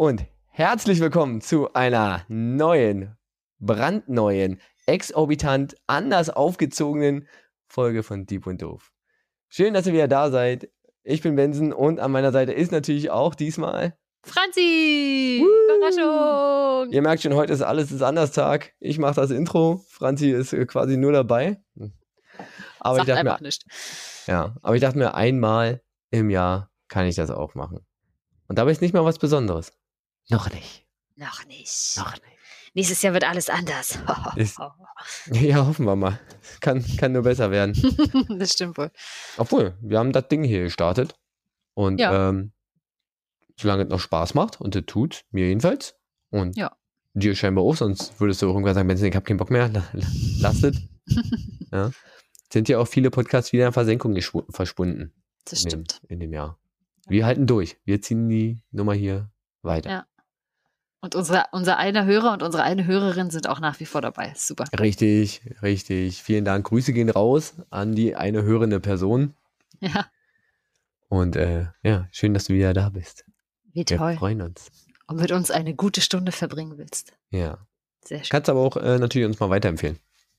[0.00, 3.18] Und herzlich willkommen zu einer neuen,
[3.58, 7.28] brandneuen, exorbitant anders aufgezogenen
[7.66, 8.92] Folge von Deep und Doof.
[9.50, 10.70] Schön, dass ihr wieder da seid.
[11.02, 13.94] Ich bin Benson und an meiner Seite ist natürlich auch diesmal
[14.24, 15.44] Franzi!
[15.44, 16.90] Überraschung!
[16.94, 18.72] Ihr merkt schon, heute ist alles ist anders Tag.
[18.80, 19.84] Ich mache das Intro.
[19.90, 21.62] Franzi ist äh, quasi nur dabei.
[22.78, 23.66] Aber Sagt ich dachte mir, nicht.
[24.26, 27.84] ja, aber ich dachte mir, einmal im Jahr kann ich das auch machen.
[28.48, 29.74] Und dabei ist nicht mal was Besonderes.
[30.30, 30.86] Noch nicht.
[31.16, 31.96] Noch nicht.
[31.96, 32.24] Noch nicht.
[32.74, 33.98] Nächstes Jahr wird alles anders.
[34.36, 34.58] Ist-
[35.32, 36.20] Ja, hoffen wir mal.
[36.60, 37.74] Kann, kann nur besser werden.
[38.38, 38.90] das stimmt wohl.
[39.38, 41.14] Obwohl, wir haben das Ding hier gestartet.
[41.74, 42.28] Und Ja.
[42.28, 42.52] ähm,
[43.58, 45.96] solange es noch Spaß macht, und das tut, mir jedenfalls.
[46.30, 46.76] Und Ja.
[47.14, 49.88] dir scheinbar auch, sonst würdest du irgendwann sagen, Benson, ich habe keinen Bock mehr, la-
[49.92, 50.06] la-
[50.40, 50.76] lass es.
[51.72, 51.90] ja.
[52.52, 54.16] Sind ja auch viele Podcasts wieder in Versenkung
[54.50, 55.12] verschwunden
[55.44, 56.00] Das in dem, stimmt.
[56.08, 56.58] in dem Jahr.
[57.08, 57.78] Wir halten durch.
[57.84, 59.30] Wir ziehen die Nummer hier
[59.62, 59.90] weiter.
[59.90, 60.06] Ja.
[61.02, 64.32] Und unsere, unser eine Hörer und unsere eine Hörerin sind auch nach wie vor dabei.
[64.36, 64.64] Super.
[64.78, 66.22] Richtig, richtig.
[66.22, 66.66] Vielen Dank.
[66.66, 69.34] Grüße gehen raus an die eine hörende Person.
[69.80, 70.06] Ja,
[71.08, 73.24] Und äh, ja, schön, dass du wieder da bist.
[73.72, 74.16] wie Wir toll.
[74.16, 74.70] freuen uns.
[75.06, 77.14] Und mit uns eine gute Stunde verbringen willst.
[77.30, 77.58] Ja.
[78.04, 78.28] Sehr schön.
[78.30, 79.98] Kannst aber auch äh, natürlich uns mal weiterempfehlen.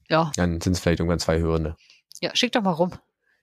[0.09, 1.76] Ja, Dann sind es vielleicht irgendwann zwei Hörende.
[2.22, 2.92] ja, schick doch mal rum.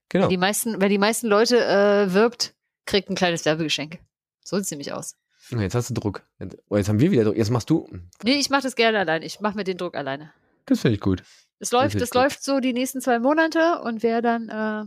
[0.08, 0.24] Genau.
[0.24, 2.54] Wer die meisten, wer die meisten Leute äh, wirbt,
[2.86, 3.98] kriegt ein kleines Werbegeschenk.
[4.44, 5.16] So sieht es nämlich aus.
[5.50, 6.22] Jetzt hast du Druck.
[6.38, 7.36] Jetzt, oh, jetzt haben wir wieder Druck.
[7.36, 7.88] Jetzt machst du.
[8.22, 9.22] Nee, ich mache das gerne allein.
[9.22, 10.32] Ich mache mir den Druck alleine.
[10.66, 11.22] Das finde ich gut.
[11.58, 12.22] Es läuft, es gut.
[12.22, 14.84] läuft so die nächsten zwei Monate und wer dann äh,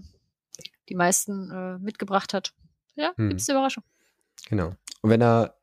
[0.89, 2.53] die meisten äh, mitgebracht hat,
[2.95, 3.29] ja, Hm.
[3.29, 3.83] gibt's eine Überraschung.
[4.47, 4.73] Genau.
[5.01, 5.55] Und wenn er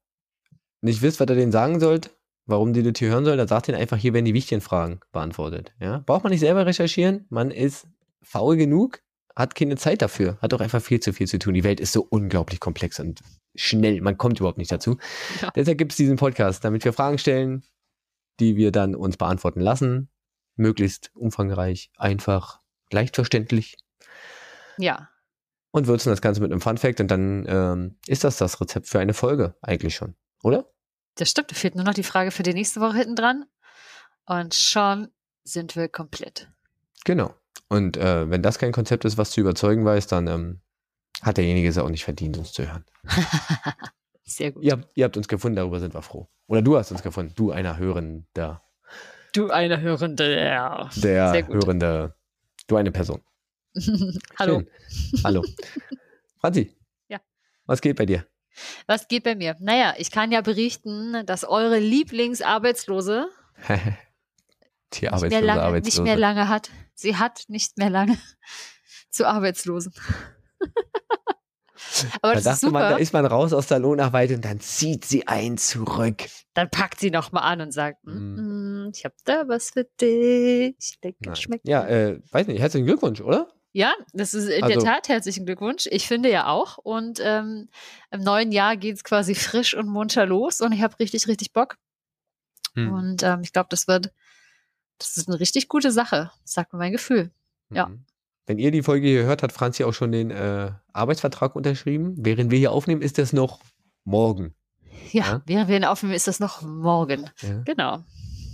[0.81, 2.11] nicht wisst, was er denen sagen sollt,
[2.47, 5.01] warum die das hier hören soll, dann sagt ihn einfach, hier werden die wichtigen Fragen
[5.13, 5.73] beantwortet.
[5.81, 5.99] Ja?
[6.05, 7.27] Braucht man nicht selber recherchieren.
[7.31, 7.87] Man ist
[8.23, 9.01] faul genug,
[9.39, 11.55] hat keine Zeit dafür, hat auch einfach viel zu viel zu tun.
[11.55, 13.21] Die Welt ist so unglaublich komplex und
[13.55, 14.01] schnell.
[14.01, 14.99] Man kommt überhaupt nicht dazu.
[15.41, 15.51] Ja.
[15.55, 17.65] Deshalb gibt es diesen Podcast, damit wir Fragen stellen,
[18.41, 20.11] die wir dann uns beantworten lassen.
[20.57, 22.61] Möglichst umfangreich, einfach,
[22.91, 23.77] leicht verständlich.
[24.77, 25.09] Ja,
[25.71, 28.89] Und würzen das Ganze mit einem Fun Fact und dann ähm, ist das das Rezept
[28.89, 30.69] für eine Folge eigentlich schon, oder?
[31.21, 31.51] das stimmt.
[31.51, 33.45] Da fehlt nur noch die Frage für die nächste Woche hinten dran.
[34.27, 35.09] Und schon
[35.45, 36.49] sind wir komplett.
[37.05, 37.35] Genau.
[37.69, 40.61] Und äh, wenn das kein Konzept ist, was zu überzeugen weiß, dann ähm,
[41.23, 42.85] hat derjenige es auch nicht verdient, uns zu hören.
[44.25, 44.63] Sehr gut.
[44.63, 46.29] Ihr habt, ihr habt uns gefunden, darüber sind wir froh.
[46.47, 48.63] Oder du hast uns gefunden, du einer Hörender,
[49.33, 50.35] Du eine Hörende.
[50.35, 51.55] Der Sehr gut.
[51.57, 52.15] Hörende,
[52.67, 53.21] du eine Person.
[54.39, 54.63] Hallo.
[55.23, 55.45] Hallo.
[56.41, 56.75] Franzi.
[57.09, 57.21] Ja.
[57.67, 58.27] Was geht bei dir?
[58.87, 59.55] Was geht bei mir?
[59.61, 63.29] Naja, ich kann ja berichten, dass eure Lieblingsarbeitslose
[63.69, 66.03] Die nicht mehr, arbeitslose lange, nicht Arbeitslose.
[66.03, 66.71] mehr lange hat.
[67.01, 68.19] Sie hat nicht mehr lange
[69.11, 69.93] zu Arbeitslosen.
[72.23, 75.29] Aber da dachte man, da ist man raus aus der Lohnarbeit und dann zieht sie
[75.29, 76.25] ein zurück.
[76.55, 77.99] dann packt sie noch mal an und sagt.
[78.05, 80.99] "Mm, ich habe da was für dich.
[81.03, 81.69] Lecker schmeckt.
[81.69, 83.49] Ja, äh, weiß nicht, herzlichen Glückwunsch, oder?
[83.73, 85.87] Ja, das ist in Also- der Tat herzlichen Glückwunsch.
[85.91, 86.79] Ich finde ja auch.
[86.79, 87.69] Und ähm,
[88.11, 91.77] im neuen Jahr geht's quasi frisch und munter los und ich habe richtig, richtig Bock.
[92.75, 92.93] Hm.
[92.93, 94.11] Und ähm, ich glaube, das wird,
[94.99, 97.31] das ist eine richtig gute Sache, sagt mir mein Gefühl.
[97.71, 97.87] ja.
[97.87, 98.05] Mhm.
[98.47, 102.15] Wenn ihr die Folge hier hört, hat Franzi auch schon den äh, Arbeitsvertrag unterschrieben.
[102.17, 103.61] Während wir hier aufnehmen, ist das noch
[104.05, 104.55] morgen.
[105.13, 105.43] Ja, Ja.
[105.45, 107.29] während wir ihn aufnehmen, ist das noch morgen.
[107.43, 107.61] Ja.
[107.67, 107.99] Genau.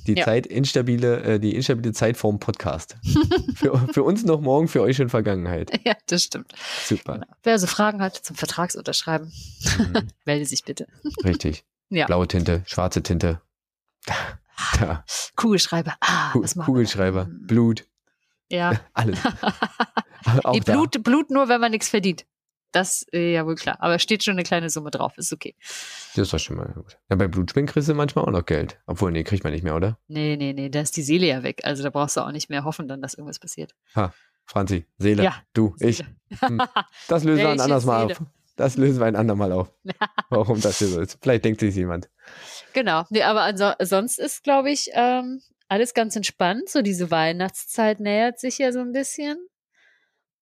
[0.08, 0.24] Die Ja.
[0.24, 2.96] Zeit instabile, äh, die instabile Zeit vorm Podcast.
[3.54, 5.70] für, für uns noch morgen, für euch schon Vergangenheit.
[5.86, 6.52] Ja, das stimmt.
[6.84, 7.14] Super.
[7.14, 7.26] Genau.
[7.44, 9.32] Wer also Fragen hat zum Vertragsunterschreiben,
[9.78, 10.08] Mhm.
[10.24, 10.88] melde sich bitte.
[11.22, 11.64] Richtig.
[11.90, 12.06] Ja.
[12.06, 13.40] Blaue Tinte, schwarze Tinte.
[14.78, 15.04] Da.
[15.36, 15.94] Kugelschreiber.
[16.00, 17.26] Ah, was machen Kugelschreiber?
[17.26, 17.46] Hm.
[17.46, 17.84] Blut,
[18.50, 18.80] Ja.
[18.94, 19.18] alles.
[20.44, 20.58] Auch.
[20.60, 22.24] Blut, Blut nur, wenn man nichts verdient.
[22.72, 23.76] Das, äh, ja wohl klar.
[23.80, 25.16] Aber steht schon eine kleine Summe drauf.
[25.16, 25.54] Ist okay.
[26.14, 26.98] Das ist doch schon mal gut.
[27.08, 28.80] Ja, bei Blutspenden kriegst du manchmal auch noch Geld.
[28.86, 29.98] Obwohl, nee, kriegt man nicht mehr, oder?
[30.08, 31.60] Nee, nee, nee, da ist die Seele ja weg.
[31.62, 33.74] Also da brauchst du auch nicht mehr hoffen, dann, dass irgendwas passiert.
[34.46, 35.98] Franzi, Seele, Ja, du, ich.
[35.98, 36.08] Seele.
[36.40, 36.62] Hm.
[37.06, 38.20] Das lösen wir ein anderes Mal auf.
[38.56, 39.72] Das lösen wir ein andermal auf.
[40.30, 41.18] Warum das hier so ist.
[41.22, 42.08] Vielleicht denkt sich jemand.
[42.72, 43.04] Genau.
[43.10, 46.68] Nee, aber anso sonst ist, glaube ich, ähm, alles ganz entspannt.
[46.68, 49.36] So diese Weihnachtszeit nähert sich ja so ein bisschen.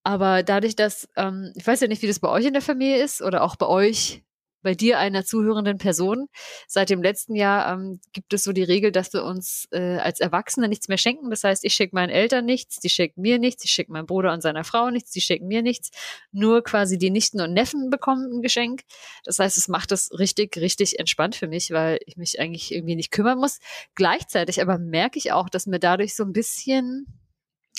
[0.05, 3.03] Aber dadurch, dass, ähm, ich weiß ja nicht, wie das bei euch in der Familie
[3.03, 4.23] ist oder auch bei euch,
[4.63, 6.29] bei dir einer zuhörenden Person.
[6.67, 10.21] Seit dem letzten Jahr ähm, gibt es so die Regel, dass wir uns äh, als
[10.21, 11.31] Erwachsene nichts mehr schenken.
[11.31, 14.33] Das heißt, ich schicke meinen Eltern nichts, die schicken mir nichts, ich schicke meinem Bruder
[14.33, 15.91] und seiner Frau nichts, die schicken mir nichts.
[16.31, 18.83] Nur quasi die Nichten und Neffen bekommen ein Geschenk.
[19.25, 22.97] Das heißt, es macht es richtig, richtig entspannt für mich, weil ich mich eigentlich irgendwie
[22.97, 23.59] nicht kümmern muss.
[23.95, 27.07] Gleichzeitig aber merke ich auch, dass mir dadurch so ein bisschen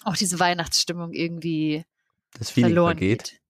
[0.04, 1.86] auch diese Weihnachtsstimmung irgendwie
[2.38, 3.24] Das Feeling verloren vergeht.
[3.24, 3.43] geht.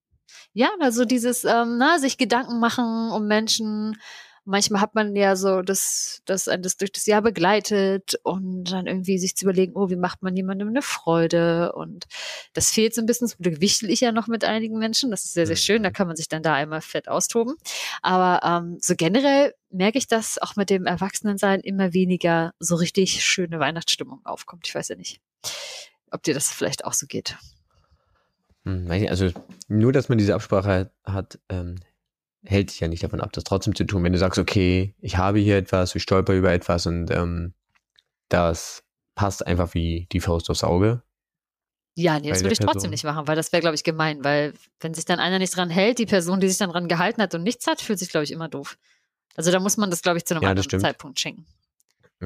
[0.53, 3.97] Ja, also dieses, ähm, na, sich Gedanken machen um Menschen.
[4.45, 8.87] Manchmal hat man ja so das, das einen das durch das Jahr begleitet und dann
[8.87, 11.71] irgendwie sich zu überlegen, oh, wie macht man jemandem eine Freude?
[11.73, 12.07] Und
[12.51, 13.29] das fehlt so ein bisschen.
[13.29, 15.11] Zum Glück wichtel ich ja noch mit einigen Menschen.
[15.11, 15.81] Das ist sehr, sehr schön.
[15.81, 15.93] Da Mhm.
[15.93, 17.55] kann man sich dann da einmal fett austoben.
[18.01, 23.23] Aber ähm, so generell merke ich, dass auch mit dem Erwachsenensein immer weniger so richtig
[23.23, 24.67] schöne Weihnachtsstimmung aufkommt.
[24.67, 25.21] Ich weiß ja nicht,
[26.11, 27.37] ob dir das vielleicht auch so geht.
[28.65, 29.29] Hm, weiß nicht, also
[29.67, 31.75] nur, dass man diese Absprache hat, ähm,
[32.45, 34.03] hält dich ja nicht davon ab, das trotzdem zu tun.
[34.03, 37.53] Wenn du sagst, okay, ich habe hier etwas, ich stolper über etwas und ähm,
[38.29, 38.83] das
[39.15, 41.03] passt einfach wie die Faust aufs Auge.
[41.95, 44.53] Ja, nee, das würde ich trotzdem nicht machen, weil das wäre, glaube ich, gemein, weil
[44.79, 47.35] wenn sich dann einer nicht dran hält, die Person, die sich dann dran gehalten hat
[47.35, 48.79] und nichts hat, fühlt sich, glaube ich, immer doof.
[49.35, 50.81] Also da muss man das, glaube ich, zu einem Ja, anderen stimmt.
[50.81, 51.45] Zeitpunkt schenken.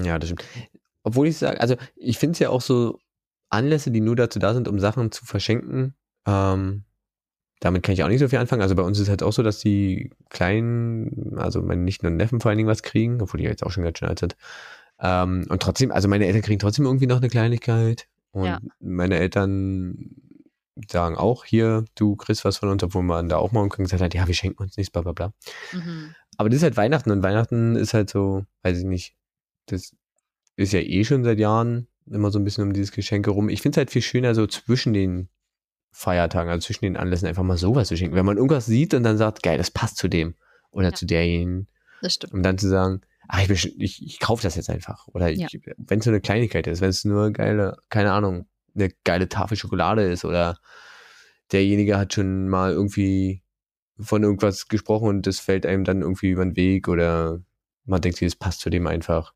[0.01, 0.45] Ja, das stimmt.
[1.03, 2.99] Obwohl ich sage, also ich finde es ja auch so
[3.49, 5.95] Anlässe, die nur dazu da sind, um Sachen zu verschenken,
[6.27, 6.83] ähm,
[7.59, 8.61] damit kann ich auch nicht so viel anfangen.
[8.61, 12.17] Also bei uns ist es halt auch so, dass die Kleinen, also meine Nichten und
[12.17, 14.19] Neffen vor allen Dingen was kriegen, obwohl die ja jetzt auch schon ganz schön alt
[14.19, 14.35] sind.
[14.99, 18.07] Ähm, und trotzdem, also meine Eltern kriegen trotzdem irgendwie noch eine Kleinigkeit.
[18.31, 18.59] Und Ja.
[18.79, 20.11] meine Eltern
[20.91, 24.13] sagen auch hier, du kriegst was von uns, obwohl man da auch mal gesagt hat,
[24.13, 25.33] ja, wir schenken uns nichts, bla bla bla.
[25.73, 26.13] Mhm.
[26.37, 29.15] Aber das ist halt Weihnachten und Weihnachten ist halt so, weiß ich nicht,
[29.65, 29.95] das
[30.55, 33.49] ist ja eh schon seit Jahren immer so ein bisschen um dieses Geschenke rum.
[33.49, 35.29] Ich finde es halt viel schöner so zwischen den
[35.91, 38.15] Feiertagen, also zwischen den Anlässen einfach mal sowas zu schenken.
[38.15, 40.35] Wenn man irgendwas sieht und dann sagt, geil, das passt zu dem
[40.71, 40.93] oder Ja.
[40.93, 41.67] zu derjenigen,
[42.01, 42.33] Das stimmt.
[42.33, 45.07] um dann zu sagen, ach, ich, ich, ich kaufe das jetzt einfach.
[45.07, 45.47] Oder Ja.
[45.77, 49.57] wenn es so eine Kleinigkeit ist, wenn es nur geile, keine Ahnung, eine geile Tafel
[49.57, 50.59] Schokolade ist oder
[51.51, 53.41] derjenige hat schon mal irgendwie
[53.99, 57.41] von irgendwas gesprochen und das fällt einem dann irgendwie über den Weg oder
[57.85, 59.33] man denkt sich, das passt zu dem einfach.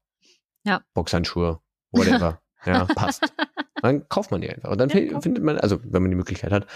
[0.63, 0.83] Ja.
[0.93, 1.59] Boxhandschuhe,
[1.91, 2.39] whatever.
[2.65, 3.21] ja, passt.
[3.81, 4.69] Dann kauft man die einfach.
[4.69, 6.67] Und dann Ja, findet man, also wenn man die Möglichkeit hat.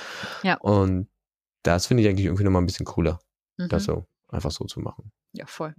[0.42, 0.56] Ja.
[0.58, 1.08] Und
[1.64, 3.20] das finde ich eigentlich irgendwie nochmal ein bisschen cooler,
[3.58, 3.70] Mhm.
[3.70, 5.12] das so einfach so zu machen.
[5.34, 5.76] Ja, voll.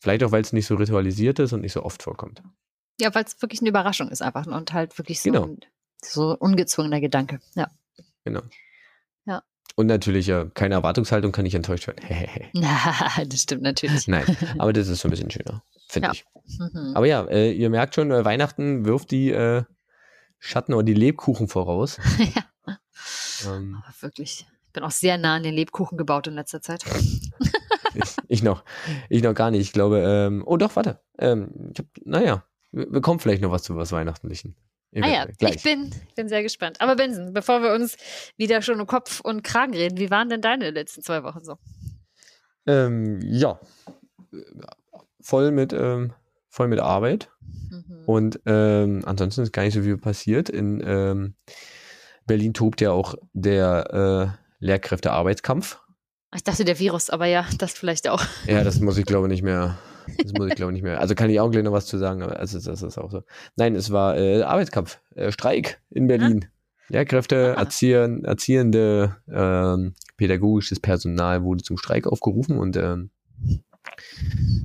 [0.00, 2.42] Vielleicht auch, weil es nicht so ritualisiert ist und nicht so oft vorkommt.
[3.00, 5.44] Ja, weil es wirklich eine Überraschung ist einfach und halt wirklich so, Genau.
[5.44, 5.60] ein,
[6.02, 7.40] so ungezwungener Gedanke.
[7.54, 7.70] Ja.
[8.24, 8.40] Genau.
[9.76, 12.04] Und natürlich, ja, keine Erwartungshaltung kann nicht enttäuscht werden.
[13.28, 14.06] das stimmt natürlich.
[14.08, 14.24] Nein,
[14.58, 16.12] aber das ist so ein bisschen schöner, finde Ja.
[16.12, 16.24] ich.
[16.58, 16.92] Mhm.
[16.94, 19.62] Aber ja, äh, ihr merkt schon, äh, Weihnachten wirft die äh,
[20.38, 21.98] Schatten oder die Lebkuchen voraus.
[22.18, 22.76] ja,
[23.46, 24.46] Ähm, aber wirklich.
[24.66, 26.82] Ich bin auch sehr nah an den Lebkuchen gebaut in letzter Zeit.
[27.94, 28.64] ich, ich noch,
[29.10, 29.60] ich noch gar nicht.
[29.60, 31.00] Ich glaube, ähm, oh doch, warte.
[31.18, 34.56] Ähm, ich hab, naja, wir, wir kommen vielleicht noch was zu was Weihnachtlichen.
[35.00, 35.26] Ah ja.
[35.38, 35.56] Gleich.
[35.56, 36.80] ich bin, bin sehr gespannt.
[36.80, 37.96] Aber Benson, bevor wir uns
[38.36, 41.56] wieder schon um Kopf und Kragen reden, wie waren denn deine letzten zwei Wochen so?
[42.66, 43.58] Ähm, ja,
[45.20, 46.12] voll mit, ähm,
[46.48, 47.30] voll mit Arbeit.
[47.70, 48.04] Mhm.
[48.06, 50.50] Und ähm, ansonsten ist gar nicht so viel passiert.
[50.50, 51.34] In ähm,
[52.26, 55.78] Berlin tobt ja auch der äh, Lehrkräftearbeitskampf.
[56.34, 58.22] Ich dachte der Virus, aber ja, das vielleicht auch.
[58.46, 59.78] Ja, das muss ich glaube nicht mehr.
[60.22, 61.00] Das muss ich glaube nicht mehr.
[61.00, 63.22] Also kann ich auch gleich noch was zu sagen, aber also das ist auch so.
[63.56, 66.46] Nein, es war äh, Arbeitskampf, äh, Streik in Berlin.
[66.88, 67.60] Lehrkräfte, Ah.
[67.60, 73.10] Erziehern, Erziehende, ähm, pädagogisches Personal wurde zum Streik aufgerufen und ähm,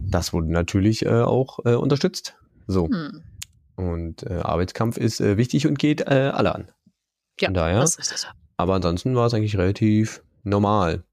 [0.09, 2.35] das wurde natürlich äh, auch äh, unterstützt.
[2.68, 2.87] So.
[2.89, 3.21] Hm.
[3.75, 6.71] Und äh, Arbeitskampf ist äh, wichtig und geht äh, alle an.
[7.39, 7.80] Ja, Von daher.
[7.80, 8.30] das ist richtig.
[8.57, 11.04] Aber ansonsten war es eigentlich relativ normal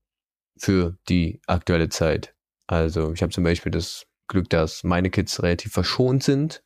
[0.57, 2.35] für die aktuelle Zeit.
[2.67, 6.63] Also ich habe zum Beispiel das Glück, dass meine Kids relativ verschont sind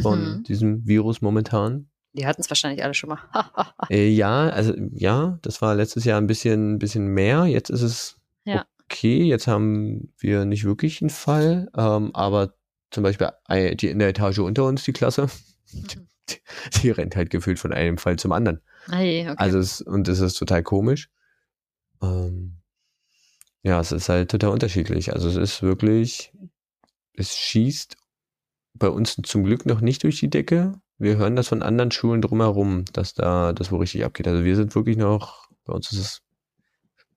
[0.00, 0.42] von Mhm.
[0.44, 1.88] diesem Virus momentan.
[2.14, 3.18] Die hatten es wahrscheinlich alle schon mal.
[3.90, 7.46] Äh, ja, also ja, das war letztes Jahr ein bisschen, bisschen mehr.
[7.46, 8.64] Jetzt ist es Ja.
[8.84, 9.22] okay.
[9.24, 11.68] Jetzt haben wir nicht wirklich einen Fall.
[11.76, 12.54] Ähm, aber
[12.90, 15.28] zum Beispiel ei- die in der Etage unter uns, die Klasse,
[15.72, 15.86] Mhm.
[16.82, 18.60] die rennt halt gefühlt von einem Fall zum anderen.
[18.90, 19.34] Hey, okay.
[19.38, 21.08] Also es, und es ist total komisch.
[22.02, 22.56] Ähm,
[23.62, 25.12] ja, es ist halt total unterschiedlich.
[25.12, 26.32] Also es ist wirklich,
[27.14, 27.96] es schießt
[28.74, 30.80] bei uns zum Glück noch nicht durch die Decke.
[30.98, 34.28] Wir hören das von anderen Schulen drumherum, dass da das wohl richtig abgeht.
[34.28, 36.22] Also wir sind wirklich noch, bei uns ist es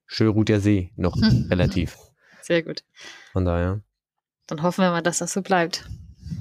[0.08, 1.16] Schönruht der See noch
[1.50, 1.98] relativ.
[2.42, 2.84] Sehr gut.
[3.32, 3.82] Von daher.
[4.48, 5.90] Dann hoffen wir mal, dass das so bleibt.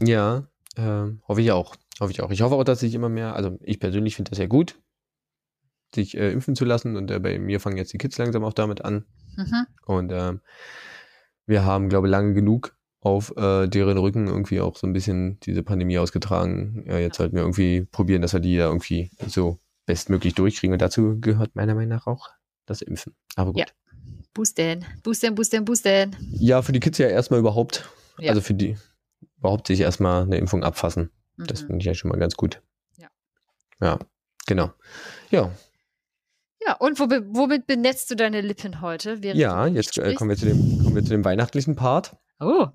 [0.02, 0.46] Ja,
[0.76, 1.76] ähm, hoffe ich auch.
[2.00, 2.30] Hoffe ich auch.
[2.30, 4.78] Ich hoffe auch, dass sich immer mehr, also ich persönlich finde das ja gut,
[5.94, 8.52] sich äh, impfen zu lassen und äh, bei mir fangen jetzt die Kids langsam auch
[8.52, 9.06] damit an.
[9.36, 9.66] Mhm.
[9.86, 10.40] Und ähm,
[11.46, 15.38] wir haben, glaube ich, lange genug auf äh, deren Rücken irgendwie auch so ein bisschen
[15.40, 16.84] diese Pandemie ausgetragen.
[16.88, 20.72] Ja, jetzt sollten wir irgendwie probieren, dass wir die da irgendwie so bestmöglich durchkriegen.
[20.72, 22.30] Und dazu gehört meiner Meinung nach auch
[22.66, 23.14] das Impfen.
[23.36, 23.60] Aber gut.
[23.60, 23.66] Ja.
[24.32, 26.16] Boosten, boosten, boosten, boosten.
[26.32, 28.30] Ja, für die Kids ja erstmal überhaupt, Ja.
[28.30, 28.76] also für die
[29.38, 31.10] überhaupt sich erstmal eine Impfung abfassen.
[31.36, 31.66] Das Mhm.
[31.66, 32.62] finde ich ja schon mal ganz gut.
[32.96, 33.08] Ja.
[33.80, 33.98] Ja,
[34.46, 34.72] genau.
[35.30, 35.50] Ja,
[36.66, 39.18] Ja, und womit, womit benetzt du deine Lippen heute?
[39.22, 42.16] Ja, jetzt äh, kommen, wir zu dem, kommen wir zu dem weihnachtlichen Part.
[42.40, 42.68] Oh.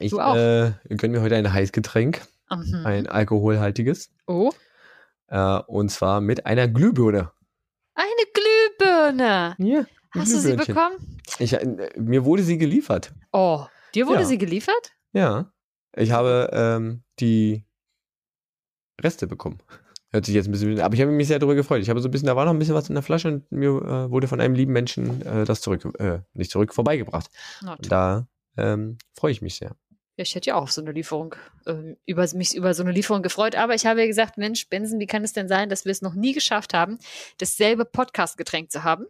[0.00, 0.36] Ich Du auch.
[0.36, 2.82] äh, gönne mir heute ein Heißgetränk, Mhm.
[2.86, 4.10] ein alkoholhaltiges.
[4.26, 4.50] oh.
[5.30, 7.30] Äh, und zwar mit einer Glühbirne.
[7.94, 9.54] Eine Glühbirne.
[9.58, 9.84] Ja.
[10.14, 11.18] Hast du sie bekommen?
[11.38, 13.12] Ich, äh, mir wurde sie geliefert.
[13.32, 14.24] Oh, dir wurde Ja.
[14.26, 14.92] sie geliefert?
[15.12, 15.52] Ja.
[15.94, 17.64] Ich habe ähm, die
[19.02, 19.58] Reste bekommen.
[20.10, 21.82] Hört sich jetzt ein bisschen, aber ich habe mich sehr darüber gefreut.
[21.82, 23.52] Ich habe so ein bisschen, da war noch ein bisschen was in der Flasche und
[23.52, 27.28] mir äh, wurde von einem lieben Menschen äh, das zurück, äh, nicht zurück, vorbeigebracht.
[27.80, 28.26] Da
[28.58, 29.76] ähm, freue ich mich sehr.
[30.16, 31.34] Ja, ich hätte ja auch auf so eine Lieferung,
[31.66, 33.54] äh, über, mich über so eine Lieferung gefreut.
[33.54, 36.02] Aber ich habe ja gesagt, Mensch, Benson, wie kann es denn sein, dass wir es
[36.02, 36.98] noch nie geschafft haben,
[37.38, 39.06] dasselbe Podcast-Getränk zu haben?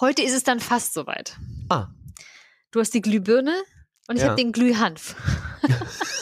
[0.00, 1.36] Heute ist es dann fast soweit.
[1.68, 1.88] Ah.
[2.70, 3.54] Du hast die Glühbirne
[4.08, 4.28] und ich Ja.
[4.30, 5.14] habe den Glühhanf.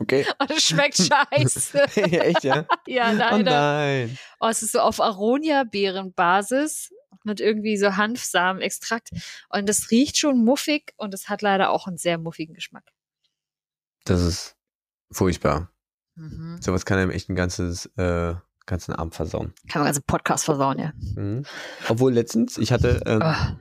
[0.00, 0.26] Okay.
[0.38, 1.82] Und es schmeckt scheiße.
[1.96, 2.66] Echt, ja?
[2.86, 3.50] ja, Oh leider.
[3.50, 4.18] nein.
[4.38, 6.92] Oh, es ist so auf Aronia-Beerenbasis
[7.24, 9.10] mit irgendwie so Hanfsamenextrakt.
[9.48, 12.84] Und es riecht schon muffig und es hat leider auch einen sehr muffigen Geschmack.
[14.04, 14.56] Das ist
[15.10, 15.70] furchtbar.
[16.16, 16.58] Mhm.
[16.60, 18.34] Sowas kann einem echt ein ganzes, äh,
[18.66, 19.52] ganzen Abend versauen.
[19.68, 20.92] Kann man ganzen Podcast versauen, ja.
[21.16, 21.44] Mhm.
[21.88, 23.58] Obwohl letztens, ich hatte, ähm, Ah.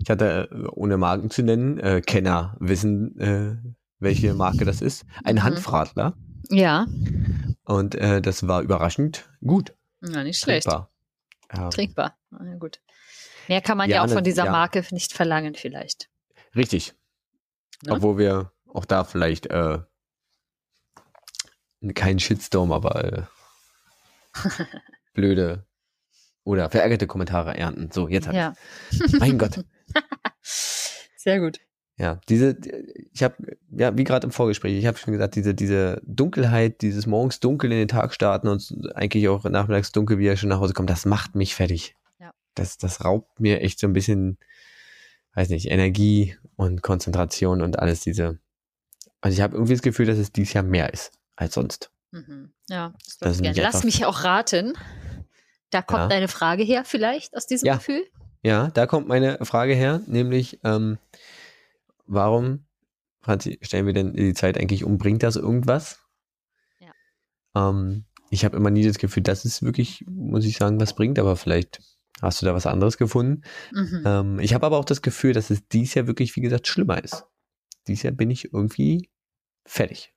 [0.00, 3.56] ich hatte, äh, ohne Marken zu nennen, äh, Kenner wissen, äh,
[3.98, 5.04] welche Marke das ist.
[5.24, 5.42] Ein Mhm.
[5.44, 6.16] Hanfradler.
[6.50, 6.86] Ja,
[7.64, 9.74] Und äh, das war überraschend gut.
[10.00, 10.64] ja nicht schlecht.
[10.66, 10.90] Trinkbar.
[11.54, 12.18] Ja, Trinkbar.
[12.30, 12.80] Na gut.
[13.48, 14.50] Mehr kann man ja, Ja, auch ne- von dieser ja.
[14.52, 16.08] Marke nicht verlangen, vielleicht.
[16.54, 16.94] richtig.
[17.84, 17.92] Ne?
[17.92, 19.78] Obwohl wir auch da vielleicht äh,
[21.94, 23.22] keinen Shitstorm, aber äh,
[25.14, 25.64] blöde
[26.44, 27.90] oder verärgerte Kommentare ernten.
[27.92, 28.54] So, jetzt hab Ja.
[28.90, 29.18] ich.
[29.18, 29.64] Mein Gott.
[30.42, 31.60] Sehr gut.
[31.96, 32.56] Ja, diese,
[33.12, 33.34] ich habe,
[33.70, 37.72] ja, wie gerade im Vorgespräch, ich habe schon gesagt, diese, diese Dunkelheit, dieses morgens dunkel
[37.72, 40.90] in den Tag starten und eigentlich auch nachmittags dunkel, wie er schon nach Hause kommt,
[40.90, 41.96] das macht mich fertig.
[42.58, 44.38] Das, das raubt mir echt so ein bisschen,
[45.34, 48.38] weiß nicht, Energie und Konzentration und alles diese.
[49.20, 51.90] Also ich habe irgendwie das Gefühl, dass es dieses Jahr mehr ist als sonst.
[52.10, 52.52] Mhm.
[52.68, 53.54] Ja, das Das glaub ist ich gern.
[53.54, 54.74] nicht Lass mich auch raten.
[55.70, 56.08] Da kommt Ja.
[56.08, 57.76] deine Frage her, vielleicht, aus diesem Ja.
[57.76, 58.04] Gefühl?
[58.42, 60.98] Ja, da kommt meine Frage her, nämlich, ähm,
[62.06, 62.64] warum,
[63.20, 64.96] Franzi, stellen wir denn die Zeit eigentlich um?
[64.96, 65.98] Bringt das irgendwas?
[66.78, 66.92] Ja.
[67.54, 71.18] Ähm, ich habe immer nie das Gefühl, dass es wirklich, muss ich sagen, was bringt,
[71.18, 71.80] aber vielleicht
[72.22, 73.42] hast du da was anderes gefunden.
[73.72, 74.02] Mhm.
[74.04, 77.02] Ähm, ich habe aber auch das Gefühl, dass es dies Jahr wirklich, wie gesagt, schlimmer
[77.02, 77.24] ist.
[77.86, 79.08] Dies Jahr bin ich irgendwie
[79.64, 80.12] fertig.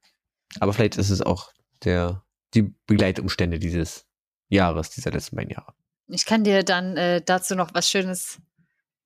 [0.60, 1.52] Aber vielleicht ist es auch
[1.84, 4.06] der, die Begleitumstände dieses
[4.50, 5.74] Jahres, dieser letzten beiden Jahre.
[6.08, 8.40] Ich kann dir dann äh, dazu noch was Schönes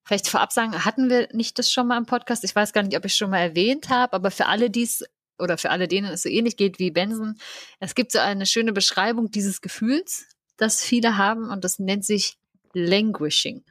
[0.04, 0.86] vielleicht vorab sagen.
[0.86, 2.44] Hatten wir nicht das schon mal im Podcast?
[2.44, 5.04] Ich weiß gar nicht, ob ich schon mal erwähnt habe, aber für alle, die es
[5.38, 7.38] oder für alle, denen es so ähnlich geht wie Benson,
[7.80, 12.38] es gibt so eine schöne Beschreibung dieses Gefühls, das viele haben und das nennt sich
[12.76, 13.64] Languishing.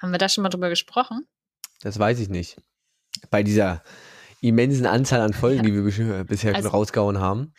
[0.00, 1.26] Haben wir da schon mal drüber gesprochen?
[1.80, 2.56] Das weiß ich nicht.
[3.30, 3.82] Bei dieser
[4.40, 7.52] immensen Anzahl an Folgen, die wir bisch- bisher Also- rausgehauen haben.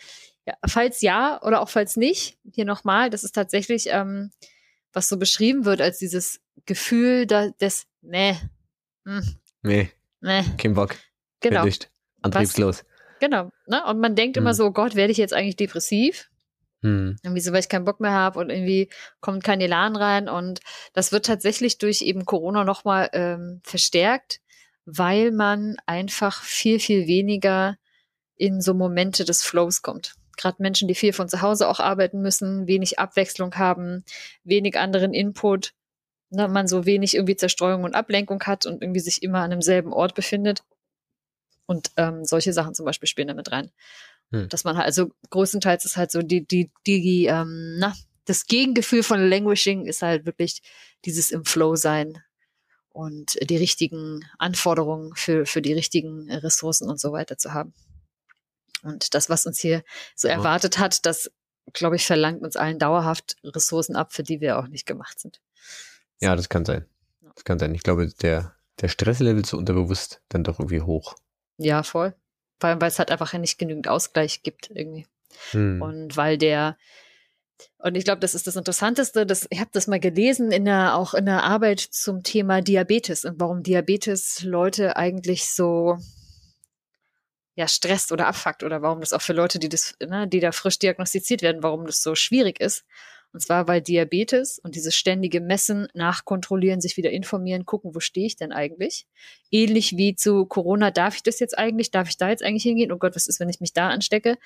[0.46, 4.32] Ja, falls ja oder auch falls nicht, hier nochmal, das ist tatsächlich, ähm,
[4.94, 8.36] was so beschrieben wird als dieses Gefühl da, des, nee,
[9.06, 9.22] hm,
[9.62, 10.96] Nee, nee, kein Bock.
[11.42, 11.66] genau.
[12.22, 12.84] Antriebslos.
[13.20, 13.52] Genau.
[13.68, 13.86] Ne?
[13.86, 14.56] Und man denkt immer Hm.
[14.56, 16.30] so, oh Gott, werde ich jetzt eigentlich depressiv?
[16.82, 17.18] Hm.
[17.24, 20.30] Irgendwie so, weil ich keinen Bock mehr habe und irgendwie kommt kein Elan rein.
[20.30, 20.62] Und
[20.94, 24.40] das wird tatsächlich durch eben Corona nochmal ähm, verstärkt,
[24.86, 27.78] weil man einfach viel, viel weniger
[28.36, 30.16] in so Momente des Flows kommt.
[30.38, 34.06] Gerade Menschen, die viel von zu Hause auch arbeiten müssen, wenig Abwechslung haben,
[34.46, 35.74] wenig anderen Input,
[36.30, 39.92] ne, man so wenig irgendwie Zerstreuung und Ablenkung hat und irgendwie sich immer an demselben
[39.92, 40.64] Ort befindet.
[41.66, 43.70] Und ähm, solche Sachen zum Beispiel spielen damit rein.
[44.32, 44.50] Hm.
[44.50, 47.96] Dass man halt, also größtenteils ist halt so die, die, die, ähm, na,
[48.26, 50.62] das Gegengefühl von Languishing ist halt wirklich
[51.06, 52.22] dieses im Flow sein
[52.90, 57.74] und die richtigen Anforderungen für, für die richtigen Ressourcen und so weiter zu haben.
[58.84, 59.84] Und das, was uns hier
[60.16, 60.36] so Ja.
[60.36, 61.32] erwartet hat, das,
[61.74, 65.42] glaube ich, verlangt uns allen dauerhaft Ressourcen ab, für die wir auch nicht gemacht sind.
[66.20, 66.86] Ja, das kann sein.
[67.36, 67.74] Das kann sein.
[67.74, 71.16] Ich glaube, der, der Stresslevel ist so unterbewusst dann doch irgendwie hoch.
[71.58, 72.14] Ja, voll.
[72.60, 75.08] Vor allem, weil es halt einfach nicht genügend Ausgleich gibt irgendwie.
[75.51, 75.82] Hm.
[75.82, 76.78] Und weil der,
[77.78, 80.96] und ich glaube, das ist das Interessanteste, das, ich habe das mal gelesen in der,
[80.96, 85.98] auch in der Arbeit zum Thema Diabetes und warum Diabetes Leute eigentlich so
[87.56, 90.54] ja, stresst oder abfuckt oder warum das auch für Leute, die das, ne, die da
[90.54, 92.86] frisch diagnostiziert werden, warum das so schwierig ist.
[93.32, 98.26] Und zwar, weil Diabetes und dieses ständige Messen, Nachkontrollieren, sich wieder informieren, gucken, wo stehe
[98.26, 99.06] ich denn eigentlich?
[99.52, 101.92] Ähnlich wie zu Corona, darf ich das jetzt eigentlich?
[101.92, 102.92] Darf ich da jetzt eigentlich hingehen?
[102.92, 104.38] Oh Gott, was ist, wenn ich mich da anstecke?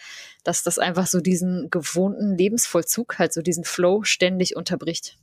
[0.44, 5.18] Dass das einfach so diesen gewohnten Lebensvollzug, halt so diesen Flow ständig unterbricht.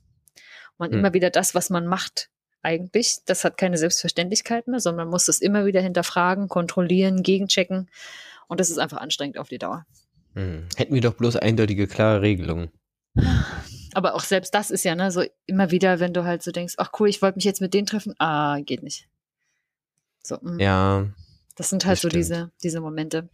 [0.78, 0.98] Und man Hm.
[1.00, 2.30] immer wieder das, was man macht,
[2.62, 7.90] eigentlich, das hat keine Selbstverständlichkeit mehr, sondern man muss das immer wieder hinterfragen, kontrollieren, gegenchecken.
[8.48, 9.86] Und das ist einfach anstrengend auf die Dauer.
[10.34, 10.66] Hm.
[10.76, 12.70] Hätten wir doch bloß eindeutige, klare Regelungen.
[13.94, 16.74] Aber auch selbst das ist ja, ne, so immer wieder, wenn du halt so denkst,
[16.78, 19.08] ach cool, ich wollte mich jetzt mit denen treffen, ah, geht nicht.
[20.22, 20.60] So, mm.
[20.60, 21.06] Ja,
[21.56, 22.20] das sind halt das so stimmt.
[22.24, 23.28] diese, diese Momente.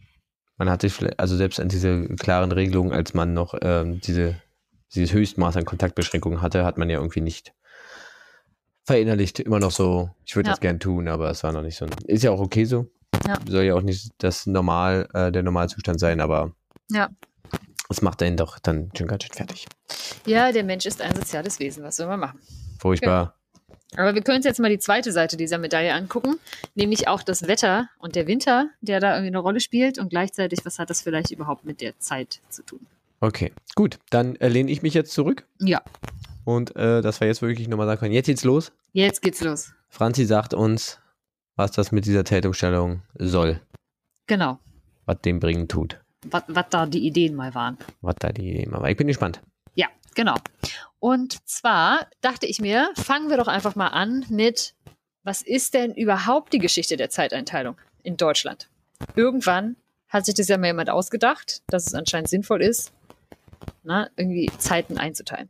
[0.57, 4.41] man hat sich vielleicht, also selbst an diese klaren Regelungen, als man noch ähm, diese,
[4.95, 7.53] dieses Höchstmaß an Kontaktbeschränkungen hatte, hat man ja irgendwie nicht
[8.85, 9.39] verinnerlicht.
[9.39, 10.53] Immer noch so, ich würde Ja.
[10.53, 11.85] das gern tun, aber es war noch nicht so.
[12.05, 12.87] Ist ja auch okay so.
[13.27, 13.37] Ja.
[13.47, 16.53] Soll ja auch nicht das Normal, äh, der Normalzustand sein, aber
[16.89, 17.09] Ja.
[17.89, 19.65] Es macht einen doch dann schon ganz schön fertig.
[20.25, 22.39] Ja, der Mensch ist ein soziales Wesen, was soll man machen?
[22.79, 23.33] Furchtbar.
[23.95, 26.35] Aber wir können uns jetzt mal die zweite Seite dieser Medaille angucken,
[26.75, 30.65] nämlich auch das Wetter und der Winter, der da irgendwie eine Rolle spielt und gleichzeitig,
[30.65, 32.85] was hat das vielleicht überhaupt mit der Zeit zu tun?
[33.21, 33.97] Okay, gut.
[34.09, 35.81] Dann äh, lehne ich mich jetzt zurück Ja,
[36.43, 38.71] und äh, dass wir jetzt wirklich nochmal sagen können, jetzt geht's los.
[38.91, 39.71] jetzt geht's los.
[39.89, 40.99] Franzi sagt uns,
[41.55, 43.61] was das mit dieser Tätungsstellung soll,
[44.27, 44.59] Genau,
[45.05, 45.99] was dem bringen tut.
[46.25, 47.77] Was da die Ideen mal waren.
[48.01, 48.87] Was da die Idee war.
[48.89, 49.41] Ich bin gespannt.
[49.75, 50.35] Ja, genau.
[50.99, 54.73] Und zwar dachte ich mir, fangen wir doch einfach mal an mit,
[55.23, 58.69] was ist denn überhaupt die Geschichte der Zeiteinteilung in Deutschland?
[59.15, 59.75] Irgendwann
[60.09, 62.91] hat sich das ja mal jemand ausgedacht, dass es anscheinend sinnvoll ist,
[63.83, 65.49] na, irgendwie Zeiten einzuteilen.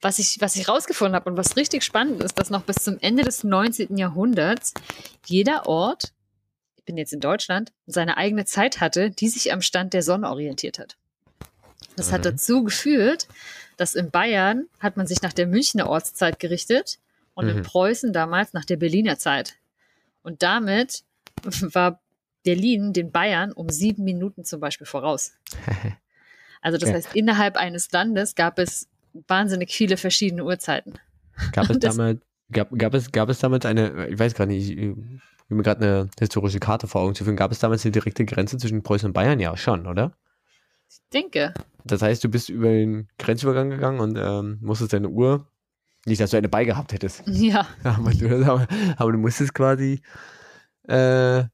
[0.00, 2.98] Was ich, was ich rausgefunden habe und was richtig spannend ist, dass noch bis zum
[3.00, 3.96] Ende des 19.
[3.96, 4.74] Jahrhunderts
[5.26, 6.12] jeder Ort,
[6.88, 10.78] bin jetzt in Deutschland, seine eigene Zeit hatte, die sich am Stand der Sonne orientiert
[10.78, 10.96] hat.
[11.96, 12.30] Das hat Mhm.
[12.30, 13.28] dazu geführt,
[13.76, 16.98] dass in Bayern hat man sich nach der Münchner Ortszeit gerichtet
[17.34, 17.62] und in Mhm.
[17.62, 19.56] Preußen damals nach der Berliner Zeit.
[20.22, 21.04] Und damit
[21.74, 22.00] war
[22.42, 25.32] Berlin den Bayern um sieben Minuten zum Beispiel voraus.
[26.60, 26.96] Also das Okay.
[26.96, 28.88] heißt, innerhalb eines Landes gab es
[29.28, 30.98] wahnsinnig viele verschiedene Uhrzeiten.
[31.52, 32.18] Gab es damals,
[32.52, 34.94] gab, gab es, gab es damals eine, ich weiß gerade nicht, ich
[35.48, 38.26] ich mir gerade eine historische Karte vor Augen zu führen, gab es damals eine direkte
[38.26, 39.40] Grenze zwischen Preußen und Bayern?
[39.40, 40.12] Ja, schon, oder?
[40.90, 41.54] Ich denke.
[41.84, 45.50] Das heißt, du bist über den Grenzübergang gegangen und ähm, musstest deine Uhr,
[46.04, 50.02] nicht, dass du eine beigehabt hättest, Ja, aber du, aber, aber du musstest quasi
[50.86, 51.44] äh,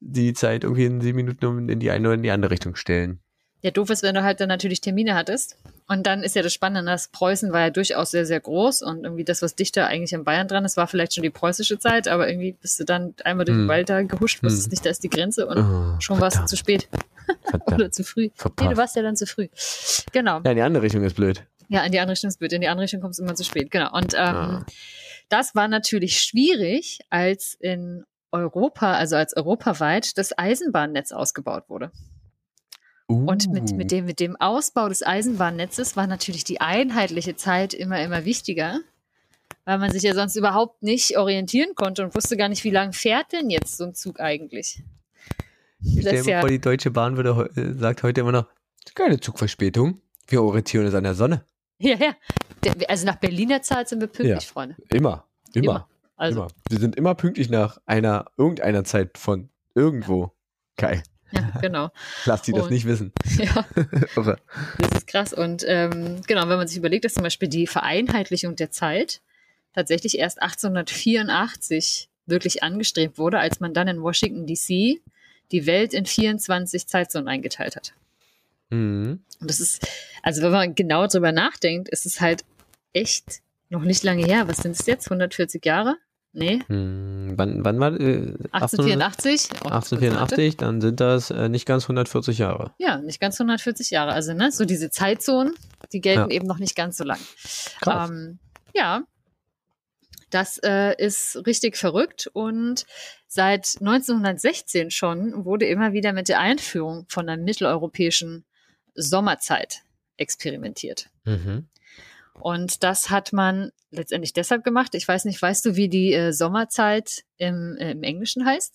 [0.00, 3.20] die Zeit irgendwie in sieben Minuten in die eine oder in die andere Richtung stellen.
[3.64, 5.56] Ja, doof ist, wenn du halt dann natürlich Termine hattest.
[5.88, 9.04] Und dann ist ja das Spannende, dass Preußen war ja durchaus sehr, sehr groß und
[9.04, 12.06] irgendwie das, was dichter eigentlich an Bayern dran ist, war vielleicht schon die preußische Zeit,
[12.08, 13.68] aber irgendwie bist du dann einmal durch den Hm.
[13.68, 14.70] Wald da gehuscht, wusstest Hm.
[14.70, 16.88] nicht, da ist die Grenze und Oh, schon warst du zu spät
[17.66, 18.28] oder zu früh.
[18.60, 19.48] Nee, du warst ja dann zu früh.
[20.12, 20.40] Genau.
[20.44, 21.42] Ja, in die andere Richtung ist blöd.
[21.68, 22.52] Ja, in die andere Richtung ist blöd.
[22.52, 23.70] In die andere Richtung kommst du immer zu spät.
[23.70, 23.90] Genau.
[23.96, 24.66] Und ähm, Ah.
[25.30, 31.90] das war natürlich schwierig, als in Europa, also als europaweit das Eisenbahnnetz ausgebaut wurde.
[33.06, 33.76] Und mit, Uh.
[33.76, 38.80] mit, dem, mit dem Ausbau des Eisenbahnnetzes war natürlich die einheitliche Zeit immer, immer wichtiger,
[39.66, 42.92] weil man sich ja sonst überhaupt nicht orientieren konnte und wusste gar nicht, wie lang
[42.92, 44.82] fährt denn jetzt so ein Zug eigentlich.
[45.82, 48.32] Ich Das stell ist mir ja- vor, die Deutsche Bahn würde, äh, sagt heute immer
[48.32, 48.46] noch,
[48.94, 50.00] keine Zugverspätung.
[50.28, 51.44] Wir orientieren uns an der Sonne.
[51.78, 52.14] Ja, ja.
[52.88, 54.52] Also nach Berliner Zeit sind wir pünktlich, Ja.
[54.52, 54.76] Freunde.
[54.88, 55.26] Immer.
[55.52, 55.62] Immer.
[55.64, 55.88] Immer.
[56.16, 56.50] Also, immer.
[56.70, 60.32] Wir sind immer pünktlich nach einer, irgendeiner Zeit von irgendwo.
[60.76, 61.02] Geil.
[61.34, 61.90] Ja, genau.
[62.24, 63.12] Lass die das Und- nicht wissen.
[63.38, 63.64] Ja.
[64.78, 65.32] Das ist krass.
[65.32, 69.20] Und ähm, genau, wenn man sich überlegt, dass zum Beispiel die Vereinheitlichung der Zeit
[69.74, 75.00] tatsächlich erst 1884 wirklich angestrebt wurde, als man dann in Washington DC
[75.52, 77.92] die Welt in 24 Zeitzonen eingeteilt hat.
[78.70, 79.20] Mhm.
[79.40, 79.86] Und das ist,
[80.22, 82.44] also wenn man genau drüber nachdenkt, ist es halt
[82.92, 84.48] echt noch nicht lange her.
[84.48, 85.06] Was sind es jetzt?
[85.08, 85.96] 140 Jahre?
[86.36, 89.48] Nee, Hm, wann, wann war äh, 1884?
[89.64, 92.72] Oh, 1884, dann sind das äh, nicht ganz 140 Jahre.
[92.78, 94.12] Ja, nicht ganz 140 Jahre.
[94.12, 95.54] Also, ne, so diese Zeitzonen,
[95.92, 96.36] die gelten Ja.
[96.36, 97.20] eben noch nicht ganz so lang.
[97.80, 98.10] Krass.
[98.10, 98.40] Ähm,
[98.74, 99.04] ja,
[100.30, 102.84] das äh, ist richtig verrückt und
[103.28, 108.44] seit 1916 schon wurde immer wieder mit der Einführung von einer mitteleuropäischen
[108.96, 109.82] Sommerzeit
[110.16, 111.10] experimentiert.
[111.24, 111.68] Mhm.
[112.40, 114.94] Und das hat man letztendlich deshalb gemacht.
[114.94, 118.74] Ich weiß nicht, weißt du, wie die äh, Sommerzeit im, äh, im Englischen heißt?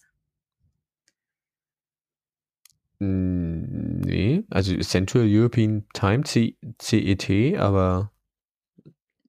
[2.99, 8.11] Mm, Nee, also Central European Time, C CET, aber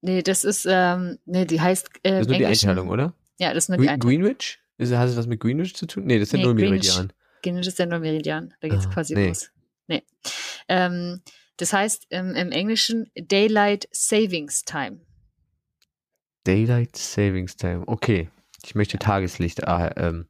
[0.03, 3.13] Nee, das ist, ähm, nee, die heißt äh, das ist nur die Einteilung, oder?
[3.39, 4.23] Ja, das ist nur die Gre Einteilung.
[4.23, 4.59] Greenwich?
[4.79, 6.05] Ist, hat es was mit Greenwich zu tun?
[6.07, 6.87] Nee, das sind Nee, nur Greenwich.
[6.89, 7.13] Meridian.
[7.43, 8.55] Greenwich ist der Neumeridian.
[8.61, 9.29] Da geht's Ah, quasi nee.
[9.29, 9.51] los.
[9.89, 10.03] Nee.
[10.69, 11.21] Ähm,
[11.61, 15.01] Das heißt ähm, im Englischen Daylight Savings Time.
[16.45, 17.85] Daylight Savings Time.
[17.87, 18.31] Okay.
[18.65, 20.27] Ich möchte Tageslicht äh, ähm,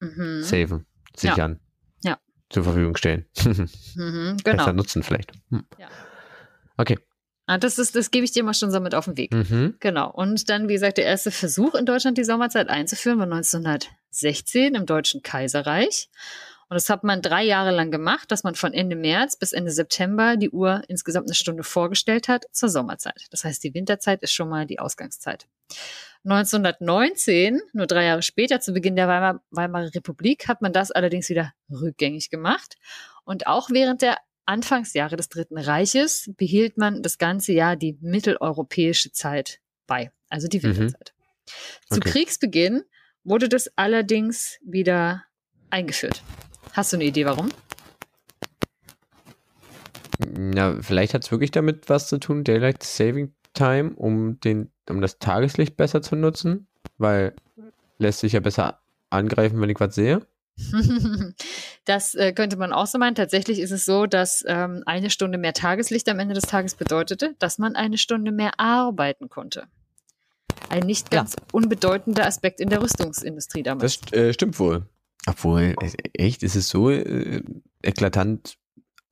[0.00, 0.42] Mhm.
[0.44, 1.58] saven, sichern.
[2.04, 2.20] Ja.
[2.50, 3.26] Zur Verfügung stellen.
[3.96, 4.72] Mhm, Besser genau.
[4.72, 5.32] nutzen vielleicht.
[5.50, 5.64] Hm.
[5.76, 5.88] Ja.
[6.76, 6.98] Okay.
[7.46, 9.32] Ah, das ist, das gebe ich dir mal schon so mit auf den Weg.
[9.32, 9.74] Mhm.
[9.80, 10.10] Genau.
[10.12, 14.86] Und dann, wie gesagt, der erste Versuch in Deutschland die Sommerzeit einzuführen war 1916 im
[14.86, 16.10] Deutschen Kaiserreich.
[16.70, 19.70] Und das hat man drei Jahre lang gemacht, dass man von Ende März bis Ende
[19.70, 23.26] September die Uhr insgesamt eine Stunde vorgestellt hat zur Sommerzeit.
[23.30, 25.46] Das heißt, die Winterzeit ist schon mal die Ausgangszeit.
[26.24, 31.28] 1919, nur drei Jahre später, zu Beginn der Weimar, Weimarer Republik, hat man das allerdings
[31.28, 32.76] wieder rückgängig gemacht.
[33.24, 39.12] Und auch während der Anfangsjahre des Dritten Reiches behielt man das ganze Jahr die mitteleuropäische
[39.12, 40.62] Zeit bei, also die Mhm.
[40.76, 41.14] Winterzeit.
[41.88, 42.10] Zu Okay.
[42.10, 42.82] Kriegsbeginn
[43.24, 45.24] wurde das allerdings wieder
[45.70, 46.22] eingeführt.
[46.72, 47.48] Hast du eine Idee, warum?
[50.36, 55.00] Na, vielleicht hat es wirklich damit was zu tun, Daylight Saving Time, um, den, um
[55.00, 56.66] das Tageslicht besser zu nutzen,
[56.98, 57.34] weil
[57.98, 60.26] lässt sich ja besser angreifen, wenn ich was sehe.
[61.84, 63.14] Das äh, könnte man auch so meinen.
[63.14, 67.34] Tatsächlich ist es so, dass ähm, eine Stunde mehr Tageslicht am Ende des Tages bedeutete,
[67.38, 69.64] dass man eine Stunde mehr arbeiten konnte.
[70.68, 71.20] Ein nicht Ja.
[71.20, 74.00] ganz unbedeutender Aspekt in der Rüstungsindustrie damals.
[74.02, 74.82] Das äh, stimmt wohl.
[75.26, 75.74] Obwohl,
[76.14, 77.42] echt, ist es so äh,
[77.82, 78.56] eklatant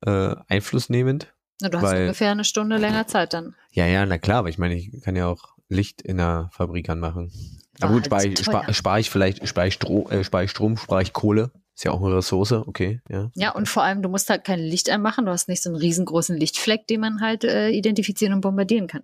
[0.05, 1.33] äh, einflussnehmend?
[1.61, 3.55] Na, du hast weil- ungefähr eine Stunde länger Zeit dann.
[3.71, 6.89] Ja, ja, na klar, aber ich meine, ich kann ja auch Licht in der Fabrik
[6.89, 7.31] anmachen.
[7.79, 10.43] War Aber gut, halt spare ich, spar, spar ich vielleicht, spare ich, Stro, äh, spar
[10.43, 11.51] ich Strom, spare ich Kohle.
[11.75, 13.29] Ist ja auch eine Ressource, okay, ja.
[13.35, 15.25] Ja, und vor allem, du musst halt kein Licht anmachen.
[15.25, 19.03] Du hast nicht so einen riesengroßen Lichtfleck, den man halt äh, identifizieren und bombardieren kann.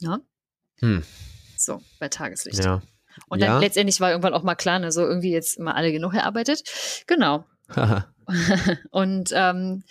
[0.00, 0.20] Ja,
[0.80, 1.02] Hm,
[1.56, 2.62] so, bei Tageslicht.
[2.64, 2.82] ja.
[3.28, 3.58] Und dann ja.
[3.58, 6.62] letztendlich war irgendwann auch mal klar, ne, so irgendwie jetzt mal alle genug erarbeitet.
[7.06, 7.44] Genau.
[8.90, 9.84] Und ähm,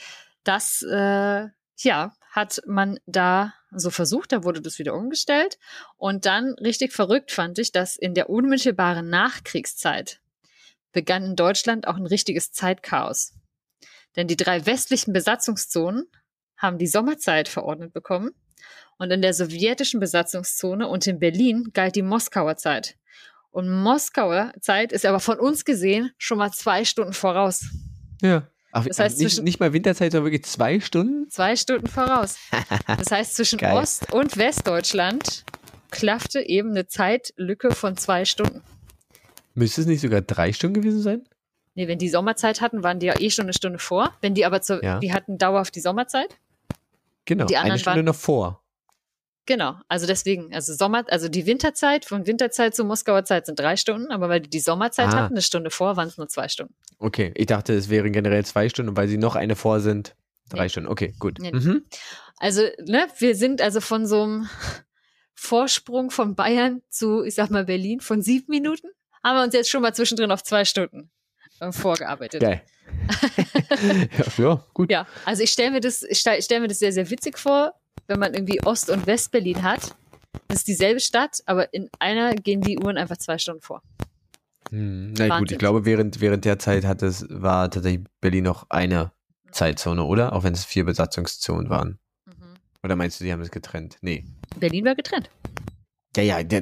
[0.44, 1.48] das, äh,
[1.80, 5.58] ja, hat man da so versucht, da wurde das wieder umgestellt.
[5.98, 10.22] Und dann richtig verrückt fand ich, dass in der unmittelbaren Nachkriegszeit
[10.92, 13.34] begann in Deutschland auch ein richtiges Zeitchaos.
[14.16, 16.06] Denn die drei westlichen Besatzungszonen
[16.58, 18.32] haben die Sommerzeit verordnet bekommen.
[19.00, 22.98] Und in der sowjetischen Besatzungszone und in Berlin galt die Moskauer Zeit.
[23.58, 27.66] Und Moskauer Zeit ist aber von uns gesehen schon mal zwei Stunden voraus.
[28.22, 28.48] ja.
[28.72, 31.28] Ach, Das heißt, nicht, zwischen- nicht mal Winterzeit, sondern wirklich zwei Stunden?
[31.32, 32.38] Zwei Stunden voraus.
[33.00, 33.76] Das heißt, zwischen Geil.
[33.76, 35.44] Ost- und Westdeutschland
[35.90, 38.62] klaffte eben eine Zeitlücke von zwei Stunden.
[39.56, 41.24] Müsste es nicht sogar drei Stunden gewesen sein?
[41.74, 44.14] Nee, wenn die Sommerzeit hatten, waren die ja eh schon eine Stunde vor.
[44.22, 45.00] Wenn die aber zur, Ja.
[45.00, 46.38] die hatten dauerhaft die Sommerzeit.
[47.26, 48.62] Genau, Die eine anderen Stunde waren- noch vor.
[49.48, 49.76] Genau.
[49.88, 54.12] Also deswegen, also Sommer, also die Winterzeit, von Winterzeit zur Moskauer Zeit sind drei Stunden,
[54.12, 55.22] aber weil die die Sommerzeit Ah.
[55.24, 56.76] hatten, eine Stunde vor, waren es nur zwei Stunden.
[57.00, 60.16] Okay, ich dachte, es wären generell zwei Stunden, und weil sie noch eine vor sind,
[60.50, 60.70] drei Nee.
[60.70, 60.90] Stunden.
[60.90, 61.40] Okay, gut.
[61.40, 61.52] Nee.
[61.54, 61.86] Mhm.
[62.38, 64.50] Also, ne, wir sind also von so einem
[65.34, 68.88] Vorsprung von Bayern zu, ich sag mal, Berlin von sieben Minuten,
[69.24, 71.10] haben wir uns jetzt schon mal zwischendrin auf zwei Stunden
[71.60, 72.42] äh, vorgearbeitet.
[72.42, 72.62] Geil.
[74.18, 74.92] ja, ja, gut.
[74.92, 77.74] Ja, also ich stelle mir das, ich stell, stell mir das sehr, sehr witzig vor,
[78.08, 79.96] wenn man irgendwie Ost- und West-Berlin hat.
[80.48, 83.82] Das ist dieselbe Stadt, aber in einer gehen die Uhren einfach zwei Stunden vor.
[84.70, 85.56] Hm, na gut, Wahnsinn.
[85.56, 89.12] ich glaube, während, während der Zeit hat es, war tatsächlich Berlin noch eine
[89.52, 90.34] Zeitzone, oder?
[90.34, 92.00] Auch wenn es vier Besatzungszonen waren.
[92.84, 93.98] Oder meinst du, die haben es getrennt?
[94.02, 94.26] Nee.
[94.60, 95.30] Berlin war getrennt.
[96.16, 96.62] Ja, ja, der.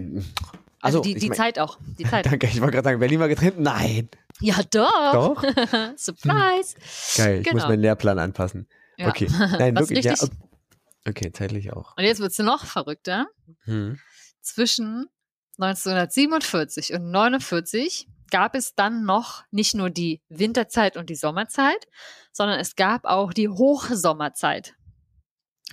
[0.81, 1.77] Also Achso, die, ich die mein- Zeit auch.
[1.99, 2.25] Die Zeit.
[2.25, 3.59] Danke, ich wollte gerade sagen, Berlin war getrennt.
[3.59, 4.09] Nein.
[4.39, 5.11] Ja, doch.
[5.13, 5.43] Doch.
[5.97, 6.75] Surprise.
[7.17, 7.67] Geil, ich muss Genau.
[7.69, 8.67] meinen Lehrplan anpassen.
[8.97, 9.09] Ja.
[9.09, 9.27] Okay.
[9.29, 10.05] Nein, Was wirklich.
[10.05, 10.29] Ja, richtig-
[11.07, 11.95] okay, zeitlich auch.
[11.97, 13.27] Und jetzt wird's noch verrückter.
[13.65, 13.99] Hm.
[14.41, 15.07] zwischen
[15.57, 21.87] 1947 und 49 gab es dann noch nicht nur die Winterzeit und die Sommerzeit,
[22.31, 24.75] sondern es gab auch die Hochsommerzeit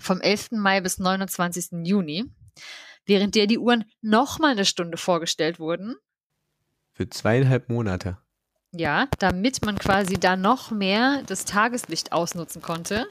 [0.00, 0.52] vom 11.
[0.52, 1.84] Mai bis 29.
[1.84, 2.24] Juni,
[3.04, 5.96] während der die Uhren nochmal eine Stunde vorgestellt wurden.
[6.92, 8.18] Für zweieinhalb Monate.
[8.72, 13.06] Ja, damit man quasi da noch mehr das Tageslicht ausnutzen konnte.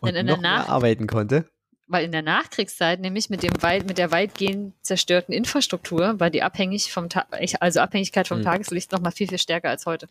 [0.00, 1.50] Und Denn in der noch mehr arbeiten konnte.
[1.92, 6.42] Weil in der Nachkriegszeit nämlich mit dem weit, mit der weitgehend zerstörten Infrastruktur war die
[6.42, 7.26] abhängig vom Ta
[7.60, 8.44] also Abhängigkeit vom Hm.
[8.44, 10.08] Tageslicht noch mal viel viel stärker als heute.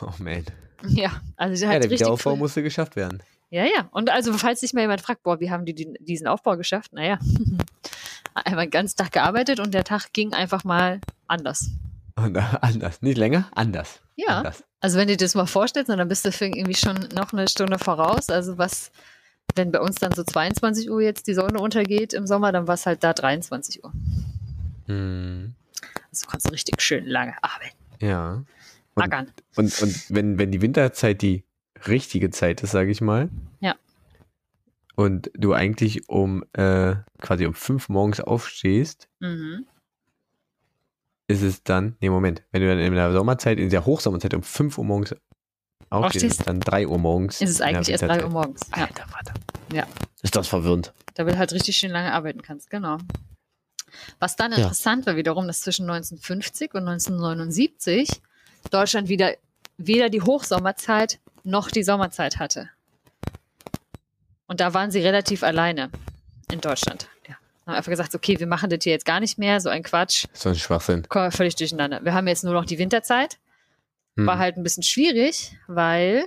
[0.00, 0.44] Oh man.
[0.86, 3.22] Ja, also Ja, der Wiederaufbau früh- musste geschafft werden.
[3.50, 3.88] Ja, ja.
[3.92, 6.92] Und also falls sich mal jemand fragt, boah, wie haben die den, diesen Aufbau geschafft?
[6.92, 7.18] Naja,
[8.34, 11.70] einfach den ganzen Tag gearbeitet und der Tag ging einfach mal anders.
[12.16, 13.00] Und, äh, anders.
[13.02, 14.00] Nicht länger, anders.
[14.16, 14.38] Ja.
[14.38, 14.64] Anders.
[14.80, 17.78] Also wenn du dir das mal vorstellst, dann bist du irgendwie schon noch eine Stunde
[17.78, 18.28] voraus.
[18.28, 18.90] Also was,
[19.54, 22.74] wenn bei uns dann so 22 Uhr jetzt die Sonne untergeht im Sommer, dann war
[22.74, 23.92] es halt da 23 Uhr.
[24.86, 25.54] Hm.
[26.10, 27.76] Also kannst du richtig schön lange arbeiten.
[28.00, 28.44] Ja.
[28.94, 29.30] Und, Ackern.
[29.56, 31.44] und, und wenn, wenn die Winterzeit die
[31.86, 33.28] richtige Zeit ist, sage ich mal.
[33.60, 33.74] Ja.
[34.96, 39.66] Und du eigentlich um äh, quasi um fünf morgens aufstehst, Mhm.
[41.26, 44.42] ist es dann, nee, Moment, wenn du dann in der Sommerzeit, in der Hochsommerzeit um
[44.42, 45.16] 5 Uhr morgens
[45.94, 47.40] aufstehst, dann 3 Uhr morgens.
[47.40, 48.60] Ist es eigentlich erst 3 Uhr morgens.
[48.76, 48.84] Ja.
[48.84, 49.34] Alter Vater.
[49.72, 49.86] Ja.
[50.22, 50.92] Ist das verwirrend?
[51.14, 52.98] Da du halt richtig schön lange arbeiten kannst, genau.
[54.18, 54.58] Was dann Ja.
[54.58, 58.08] interessant war wiederum, dass zwischen 1950 und 1979
[58.70, 59.34] Deutschland wieder
[59.76, 62.70] weder die Hochsommerzeit noch die Sommerzeit hatte.
[64.46, 65.90] Und da waren sie relativ alleine
[66.50, 67.08] in Deutschland.
[67.28, 67.36] Ja.
[67.66, 70.26] Haben einfach gesagt, okay, wir machen das hier jetzt gar nicht mehr, so ein Quatsch,
[70.32, 71.08] So ein Schwachsinn.
[71.08, 72.04] kommen wir völlig durcheinander.
[72.04, 73.38] Wir haben jetzt nur noch die Winterzeit.
[74.16, 74.26] Hm.
[74.26, 76.26] War halt ein bisschen schwierig, weil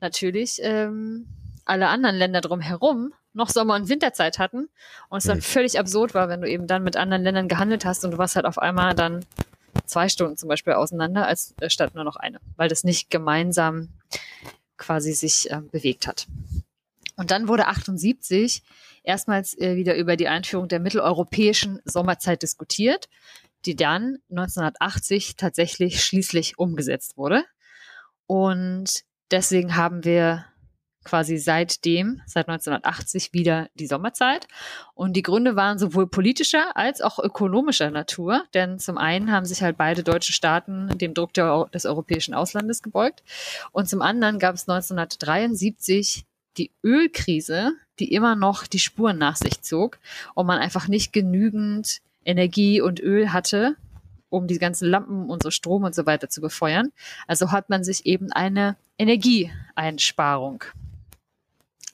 [0.00, 1.26] natürlich ähm,
[1.64, 4.68] alle anderen Länder drumherum noch Sommer- und Winterzeit hatten
[5.08, 5.42] und es dann Hm.
[5.42, 8.36] völlig absurd war, wenn du eben dann mit anderen Ländern gehandelt hast und du warst
[8.36, 9.24] halt auf einmal dann
[9.84, 13.88] zwei Stunden zum Beispiel auseinander, als äh, statt nur noch eine, weil das nicht gemeinsam
[14.76, 16.26] quasi sich ähm, bewegt hat.
[17.16, 18.62] Und dann wurde 78
[19.02, 23.08] erstmals äh, wieder über die Einführung der mitteleuropäischen Sommerzeit diskutiert,
[23.66, 27.44] die dann 1980 tatsächlich schließlich umgesetzt wurde.
[28.26, 30.46] Und deswegen haben wir
[31.04, 34.46] quasi seitdem, seit 1980 wieder die Sommerzeit.
[34.94, 39.62] Und die Gründe waren sowohl politischer als auch ökonomischer Natur, denn zum einen haben sich
[39.62, 43.22] halt beide deutsche Staaten dem Druck der, des europäischen Auslandes gebeugt
[43.72, 46.26] und zum anderen gab es 1973
[46.58, 49.98] die Ölkrise, die immer noch die Spuren nach sich zog
[50.34, 53.76] und man einfach nicht genügend Energie und Öl hatte,
[54.28, 56.92] um die ganzen Lampen und so Strom und so weiter zu befeuern.
[57.26, 60.64] Also hat man sich eben eine Energieeinsparung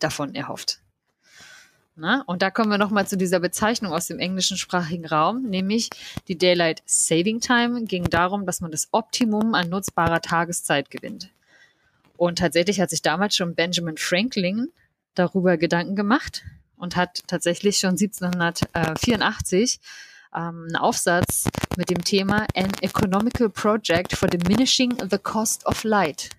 [0.00, 0.80] davon erhofft.
[1.98, 5.88] Na, und da kommen wir nochmal zu dieser Bezeichnung aus dem englischen sprachigen Raum, nämlich
[6.28, 11.30] die Daylight Saving Time ging darum, dass man das Optimum an nutzbarer Tageszeit gewinnt.
[12.18, 14.70] Und tatsächlich hat sich damals schon Benjamin Franklin
[15.14, 16.44] darüber Gedanken gemacht
[16.76, 19.80] und hat tatsächlich schon 1784
[20.36, 21.44] ähm, einen Aufsatz
[21.76, 26.30] mit dem Thema An Economical Project for Diminishing the Cost of Light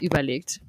[0.00, 0.60] überlegt.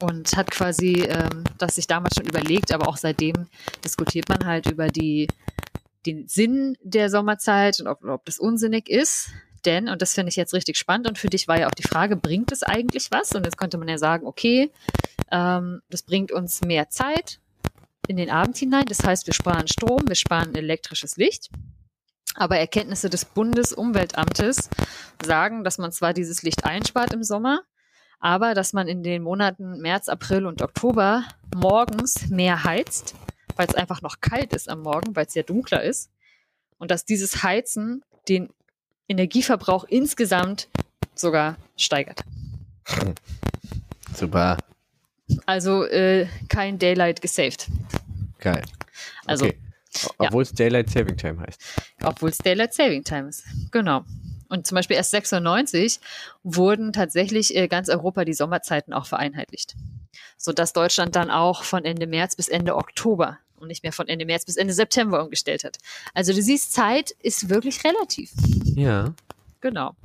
[0.00, 3.46] Und hat quasi ähm, das sich damals schon überlegt, aber auch seitdem
[3.82, 5.26] diskutiert man halt über die,
[6.04, 9.30] den Sinn der Sommerzeit und ob, ob das unsinnig ist.
[9.64, 11.82] Denn, und das finde ich jetzt richtig spannend, und für dich war ja auch die
[11.82, 13.32] Frage, bringt es eigentlich was?
[13.32, 14.70] Und jetzt könnte man ja sagen, okay,
[15.32, 17.40] ähm, das bringt uns mehr Zeit
[18.08, 18.86] in den Abend hinein.
[18.86, 21.50] Das heißt, wir sparen Strom, wir sparen elektrisches Licht.
[22.34, 24.68] Aber Erkenntnisse des Bundesumweltamtes
[25.24, 27.62] sagen, dass man zwar dieses Licht einspart im Sommer,
[28.20, 33.14] aber dass man in den Monaten März, April und Oktober morgens mehr heizt,
[33.56, 36.10] weil es einfach noch kalt ist am Morgen, weil es ja dunkler ist.
[36.78, 38.50] Und dass dieses Heizen den
[39.08, 40.68] Energieverbrauch insgesamt
[41.14, 42.22] sogar steigert.
[44.14, 44.58] Super.
[45.44, 47.68] Also äh, kein Daylight gesaved.
[48.38, 48.62] Geil.
[49.26, 49.58] Also, okay.
[50.18, 51.60] Obwohl es Daylight Saving Time heißt.
[52.02, 53.44] obwohl es Daylight Saving Time ist.
[53.70, 54.04] Genau.
[54.48, 56.00] Und zum Beispiel erst 96
[56.44, 59.74] wurden tatsächlich äh, ganz Europa die Sommerzeiten auch vereinheitlicht.
[60.36, 64.26] Sodass Deutschland dann auch von Ende März bis Ende Oktober und nicht mehr von Ende
[64.26, 65.78] März bis Ende September umgestellt hat.
[66.14, 68.32] Also du siehst, Zeit ist wirklich relativ.
[68.74, 69.14] Ja.
[69.60, 69.96] Genau.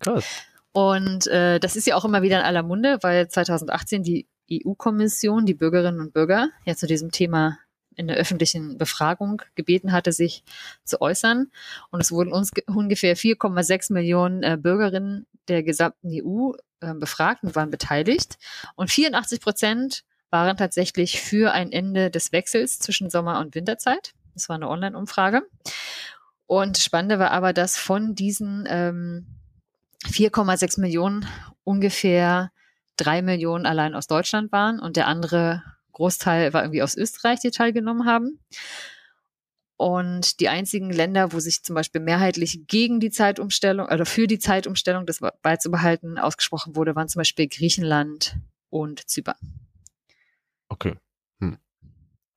[0.00, 0.24] Krass.
[0.72, 5.46] Und äh, das ist ja auch immer wieder in aller Munde, weil 2018 die EU-Kommission
[5.46, 7.58] die Bürgerinnen und Bürger ja zu diesem Thema
[7.94, 10.44] in der öffentlichen Befragung gebeten hatte, sich
[10.84, 11.50] zu äußern.
[11.90, 17.42] Und es wurden uns ge- ungefähr 4,6 Millionen äh, Bürgerinnen der gesamten EU äh, befragt
[17.42, 18.36] und waren beteiligt.
[18.74, 24.12] Und 84 Prozent waren tatsächlich für ein Ende des Wechsels zwischen Sommer- und Winterzeit.
[24.34, 25.42] Das war eine Online-Umfrage.
[26.46, 29.26] Und Spannende war aber, dass von diesen ähm,
[30.04, 31.26] 4,6 Millionen
[31.64, 32.52] ungefähr
[32.96, 37.50] drei Millionen allein aus Deutschland waren und der andere Großteil war irgendwie aus Österreich, die
[37.50, 38.38] teilgenommen haben.
[39.78, 44.38] Und die einzigen Länder, wo sich zum Beispiel mehrheitlich gegen die Zeitumstellung oder für die
[44.38, 48.36] Zeitumstellung, das beizubehalten, ausgesprochen wurde, waren zum Beispiel Griechenland
[48.70, 49.36] und Zypern.
[50.68, 50.96] Okay.
[51.40, 51.58] Hm.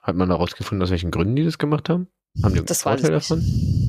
[0.01, 2.09] Hat man herausgefunden, aus welchen Gründen die das gemacht haben?
[2.43, 3.39] Haben die Das Vorteil davon?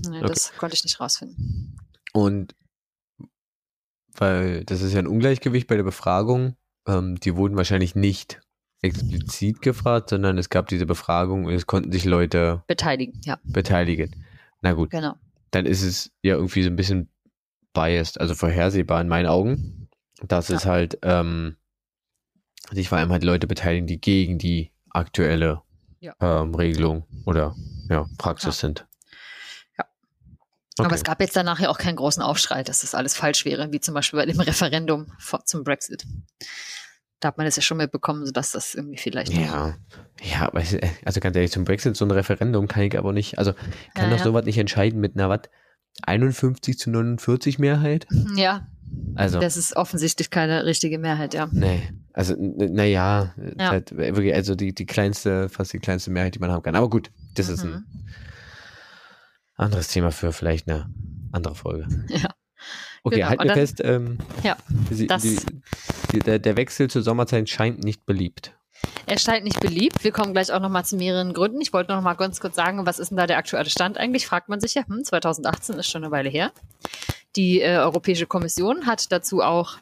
[0.08, 1.76] Nee, Das konnte ich nicht rausfinden.
[2.12, 2.54] Und
[4.16, 8.40] weil das ist ja ein Ungleichgewicht bei der Befragung, ähm, die wurden wahrscheinlich nicht
[8.82, 14.24] explizit gefragt, sondern es gab diese Befragung und es konnten sich Leute Beteiligen, ja, beteiligen.
[14.62, 15.14] Na gut, genau.
[15.50, 17.08] dann ist es ja irgendwie so ein bisschen
[17.74, 19.88] biased, also vorhersehbar in meinen Augen,
[20.26, 21.56] dass es halt ähm,
[22.72, 25.62] sich vor allem halt Leute beteiligen, die gegen die aktuelle
[26.00, 26.14] Ja.
[26.20, 27.54] ähm, Regelung oder
[27.88, 28.68] ja, Praxis Ja.
[28.68, 28.86] sind.
[30.80, 30.86] Okay.
[30.86, 33.72] Aber es gab jetzt danach ja auch keinen großen Aufschrei, dass das alles falsch wäre,
[33.72, 36.04] wie zum Beispiel bei dem Referendum vor, zum Brexit.
[37.20, 39.32] Da hat man das ja schon mitbekommen, sodass das irgendwie vielleicht.
[39.32, 39.76] Ja,
[40.22, 43.38] ja, aber es- also ganz ehrlich, zum Brexit so ein Referendum kann ich aber nicht,
[43.38, 43.52] also
[43.94, 44.24] kann Ja, doch ja.
[44.24, 45.40] sowas nicht entscheiden mit einer was
[46.02, 48.06] 51 zu 49 Mehrheit?
[48.36, 48.66] Ja,
[49.16, 51.48] Also, das ist offensichtlich keine richtige Mehrheit, ja.
[51.52, 51.82] nee,
[52.14, 53.68] also naja, Ja.
[53.70, 56.74] halt also die, die kleinste, fast die kleinste Mehrheit, die man haben kann.
[56.74, 57.84] Aber gut, das ist ein Mhm.
[59.60, 60.88] Anderes Thema für vielleicht eine
[61.32, 61.86] andere Folge.
[62.08, 62.28] Ja.
[63.02, 64.56] Okay, Genau, halten wir fest, ähm, Ja,
[64.90, 65.38] sie, das- die,
[66.12, 68.52] die, der, der Wechsel zur Sommerzeit scheint nicht beliebt.
[69.06, 70.04] Er scheint nicht beliebt.
[70.04, 71.60] Wir kommen gleich auch nochmal zu mehreren Gründen.
[71.62, 74.26] Ich wollte noch mal ganz kurz sagen, was ist denn da der aktuelle Stand eigentlich?
[74.26, 74.86] Fragt man sich ja.
[74.86, 76.52] Hm, 2018 ist schon eine Weile her.
[77.36, 79.76] Die äh, Europäische Kommission hat dazu auch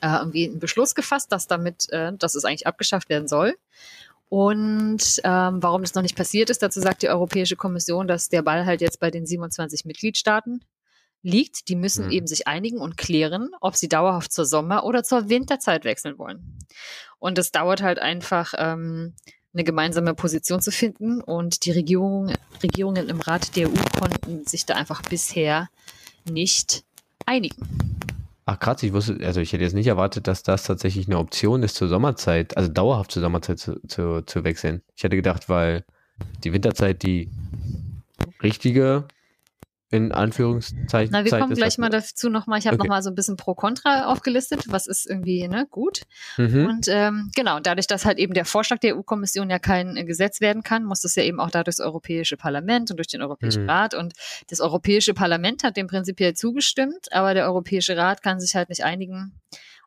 [0.00, 3.56] äh, irgendwie einen Beschluss gefasst, dass damit, äh, dass es eigentlich abgeschafft werden soll.
[4.32, 8.40] Und ähm, warum das noch nicht passiert ist, dazu sagt die Europäische Kommission, dass der
[8.40, 10.64] Ball halt jetzt bei den 27 Mitgliedstaaten
[11.20, 11.68] liegt.
[11.68, 12.12] Die müssen Hm.
[12.12, 16.58] eben sich einigen und klären, ob sie dauerhaft zur Sommer- oder zur Winterzeit wechseln wollen.
[17.18, 19.12] Und es dauert halt einfach, ähm,
[19.52, 21.20] eine gemeinsame Position zu finden.
[21.20, 25.68] Und die Regierung, Regierungen im Rat der EU konnten sich da einfach bisher
[26.24, 26.84] nicht
[27.26, 27.91] einigen.
[28.44, 31.62] Ach krass, ich wusste, also ich hätte jetzt nicht erwartet, dass das tatsächlich eine Option
[31.62, 34.82] ist zur Sommerzeit, also dauerhaft zur Sommerzeit zu, zu, zu wechseln.
[34.96, 35.84] Ich hätte gedacht, weil
[36.42, 37.30] die Winterzeit die
[38.42, 39.06] richtige,
[39.92, 42.58] in Anführungszeichen, Na, wir kommen gleich mal dazu nochmal.
[42.58, 42.88] Ich habe Okay.
[42.88, 44.64] noch mal so ein bisschen pro Contra aufgelistet.
[44.68, 46.00] Was ist irgendwie ne, gut?
[46.38, 46.66] Mhm.
[46.66, 50.40] Und ähm, genau, dadurch, dass halt eben der Vorschlag der EU-Kommission ja kein äh, Gesetz
[50.40, 53.64] werden kann, muss das ja eben auch da durchs Europäische Parlament und durch den Europäischen
[53.64, 53.70] Mhm.
[53.70, 53.92] Rat.
[53.94, 54.14] Und
[54.48, 58.84] das Europäische Parlament hat dem prinzipiell zugestimmt, aber der Europäische Rat kann sich halt nicht
[58.84, 59.38] einigen,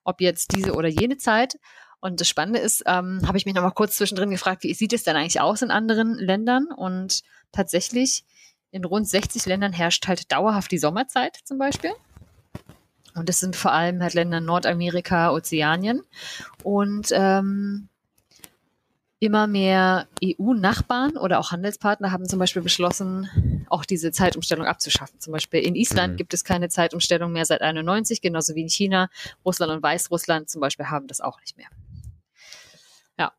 [0.03, 1.57] ob jetzt diese oder jene Zeit.
[1.99, 4.93] Und das Spannende ist, ähm, habe ich mich noch mal kurz zwischendrin gefragt, wie sieht
[4.93, 6.67] es denn eigentlich aus in anderen Ländern?
[6.67, 8.23] Und tatsächlich
[8.71, 11.91] in rund 60 Ländern herrscht halt dauerhaft die Sommerzeit zum Beispiel.
[13.15, 16.03] Und das sind vor allem halt Länder Nordamerika, Ozeanien.
[16.63, 17.87] Und ähm,
[19.19, 25.19] immer mehr EU-Nachbarn oder auch Handelspartner haben zum Beispiel beschlossen, auch diese Zeitumstellung abzuschaffen.
[25.19, 26.17] Zum Beispiel in Island Mhm.
[26.17, 29.09] gibt es keine Zeitumstellung mehr seit 91, genauso wie in China.
[29.45, 31.67] Russland und Weißrussland zum Beispiel haben das auch nicht mehr.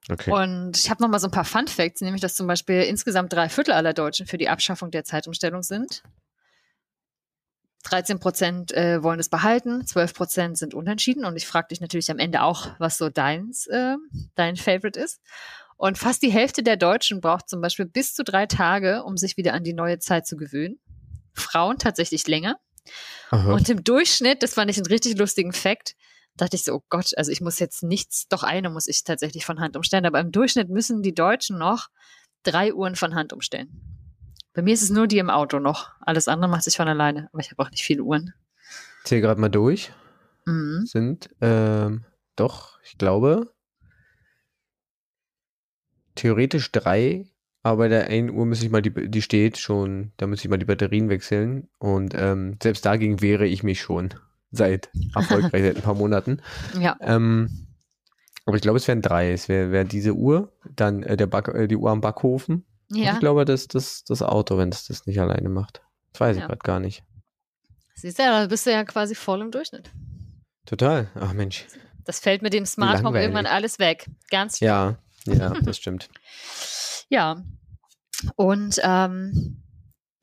[0.09, 0.31] Okay.
[0.31, 3.33] Und ich habe noch mal so ein paar Fun Facts, nämlich dass zum Beispiel insgesamt
[3.33, 6.03] drei Viertel aller Deutschen für die Abschaffung der Zeitumstellung sind.
[7.85, 11.25] 13 Prozent äh, wollen es behalten, 12 Prozent sind unentschieden.
[11.25, 13.97] Und ich frage dich natürlich am Ende auch, was so deins, äh,
[14.35, 15.21] dein Favorite ist.
[15.77, 19.37] Und fast die Hälfte der Deutschen braucht zum Beispiel bis zu drei Tage, um sich
[19.37, 20.79] wieder an die neue Zeit zu gewöhnen.
[21.35, 22.59] Frauen tatsächlich länger.
[23.31, 23.53] Aha.
[23.53, 25.95] Und im Durchschnitt, das fand ich einen richtig lustigen Fakt,
[26.37, 29.45] dachte ich so, oh Gott, also ich muss jetzt nichts, doch eine muss ich tatsächlich
[29.45, 31.89] von Hand umstellen, aber im Durchschnitt müssen die Deutschen noch
[32.43, 33.97] drei Uhren von Hand umstellen.
[34.53, 35.91] Bei mir ist es nur die im Auto noch.
[36.01, 38.33] Alles andere macht sich von alleine, aber ich habe auch nicht viele Uhren.
[39.05, 39.93] zähle gerade mal durch.
[40.47, 40.87] Mhm.
[40.87, 42.05] Sind, ähm,
[42.37, 43.53] doch, ich glaube,
[46.15, 47.27] theoretisch drei,
[47.63, 50.49] aber bei der einen Uhr muss ich mal, die, die steht schon, da muss ich
[50.49, 54.15] mal die Batterien wechseln und ähm, selbst dagegen wehre ich mich schon
[54.51, 56.41] seit erfolgreich seit ein paar Monaten.
[56.79, 57.67] Ja, Ähm,
[58.45, 59.33] aber ich glaube, es wären drei.
[59.33, 62.65] Es wäre wär diese Uhr, dann äh, der Back, äh, die Uhr am Backofen.
[62.91, 63.15] Und ja.
[63.15, 65.83] ich glaube, das, das, das Auto, wenn es das nicht alleine macht.
[66.13, 66.47] Das weiß ich Ja.
[66.47, 67.03] gerade gar nicht.
[67.97, 69.91] Siehst du, da bist du ja quasi voll im Durchschnitt.
[70.65, 71.09] Total.
[71.19, 71.67] Ach Mensch.
[72.05, 74.07] Das fällt mit dem Smart Home irgendwann alles weg.
[74.31, 74.69] Ganz schnell.
[74.69, 76.09] Ja, ja, das stimmt.
[77.09, 77.43] Ja.
[78.37, 79.63] Und ähm,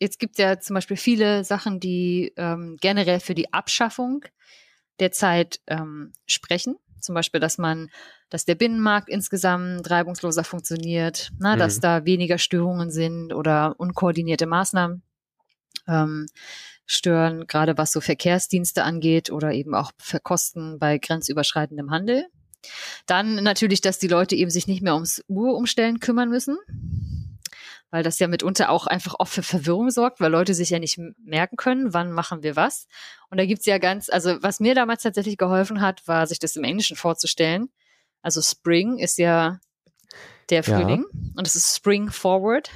[0.03, 4.25] jetzt gibt es ja zum Beispiel viele Sachen, die ähm, generell für die Abschaffung
[4.99, 6.75] der Zeit ähm, sprechen.
[6.99, 7.89] Zum Beispiel, dass man,
[8.29, 11.81] dass der Binnenmarkt insgesamt reibungsloser funktioniert, na, dass Mhm.
[11.81, 15.01] da weniger Störungen sind oder unkoordinierte Maßnahmen
[15.87, 16.27] ähm,
[16.85, 22.27] stören, gerade was so Verkehrsdienste angeht oder eben auch für Kosten bei grenzüberschreitendem Handel.
[23.05, 26.57] Dann natürlich, dass die Leute eben sich nicht mehr ums Uhrumstellen kümmern müssen,
[27.93, 30.99] weil das ja mitunter auch einfach oft für Verwirrung sorgt, weil Leute sich ja nicht
[31.23, 32.88] merken können, wann machen wir was.
[33.29, 36.56] Und da gibt's ja ganz, also was mir damals tatsächlich geholfen hat, war, sich das
[36.56, 37.69] im Englischen vorzustellen.
[38.23, 39.60] Also Spring ist ja
[40.49, 40.79] der Ja.
[40.79, 42.71] Frühling und es ist Spring Forward,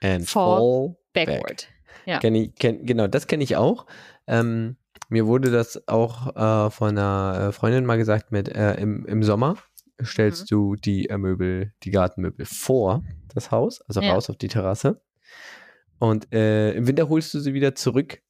[0.00, 1.66] And Fall fall Backward.
[2.06, 2.20] Ja.
[2.20, 3.86] Kenn ich, kenn, genau, das kenne ich auch.
[4.28, 4.76] Ähm,
[5.08, 9.24] mir wurde das auch äh, von einer äh, Freundin mal gesagt mit äh, im, im
[9.24, 9.56] Sommer
[10.04, 10.46] stellst Mhm.
[10.54, 13.02] du die äh, Möbel, die Gartenmöbel vor
[13.34, 14.12] das Haus, also Ja.
[14.12, 15.00] raus auf die Terrasse.
[15.98, 18.20] Und äh, im Winter holst du sie wieder zurück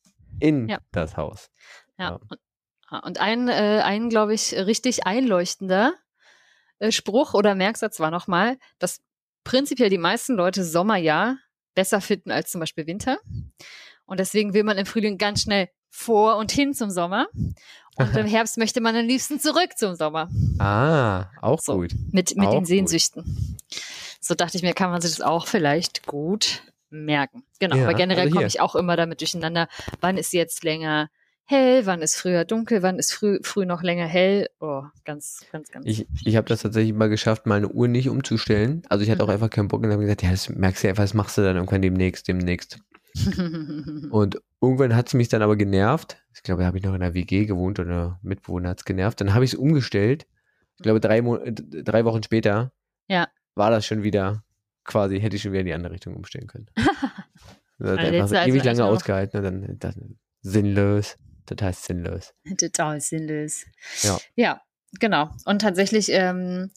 [0.41, 0.79] in Ja.
[0.93, 1.51] das Haus.
[1.99, 2.11] Ja.
[2.11, 3.01] Ja.
[3.01, 5.95] Und, ah, ein, äh, ein glaube ich, richtig einleuchtender
[6.79, 9.01] äh, Spruch oder Merksatz war nochmal, dass
[9.45, 11.39] prinzipiell die meisten Leute Sommerjahr
[11.75, 13.19] besser finden als zum Beispiel Winter.
[14.05, 17.29] Und deswegen will man im Frühling ganz schnell vor und hin zum Sommer.
[17.97, 20.31] Und im Herbst möchte man am liebsten zurück zum Sommer.
[20.59, 21.93] Ah, auch So, gut.
[22.11, 22.69] Mit, mit Auch den gut.
[22.69, 23.57] Sehnsüchten.
[24.21, 27.43] So dachte ich mir, kann man sich das auch vielleicht gut merken.
[27.59, 29.69] Genau, Ja, aber generell also komme ich auch immer damit durcheinander.
[30.01, 31.11] Wann ist jetzt länger
[31.45, 31.85] hell?
[31.87, 32.83] Wann ist früher dunkel?
[32.83, 34.49] Wann ist früh, früh noch länger hell?
[34.61, 35.85] Oh, ganz, ganz, ganz.
[35.87, 38.83] Ich, ich habe das tatsächlich mal geschafft, meine Uhr nicht umzustellen.
[38.89, 39.35] Also ich hatte auch Mhm.
[39.35, 41.57] einfach keinen Bock und habe gesagt, ja, das merkst du einfach, das machst du dann
[41.57, 42.79] irgendwann demnächst, demnächst.
[44.11, 46.17] Und irgendwann hat es mich dann aber genervt.
[46.35, 49.21] Ich glaube, da habe ich noch in der WG gewohnt oder Mitbewohner hat es genervt.
[49.21, 50.27] Dann habe ich es umgestellt.
[50.77, 52.73] Ich glaube, drei, Mo drei Wochen später
[53.09, 53.29] Ja.
[53.55, 54.45] war das schon wieder
[54.85, 56.67] quasi, hätte ich schon wieder in die andere Richtung umstellen können.
[57.79, 59.97] Das hat Also einfach so also ewig lange noch- ausgehalten und dann das,
[60.43, 61.17] sinnlos.
[61.47, 62.33] Total sinnlos.
[62.59, 63.65] Total sinnlos.
[64.03, 64.19] Ja.
[64.37, 64.61] Ja,
[65.01, 65.31] genau.
[65.47, 66.71] Und tatsächlich ähm,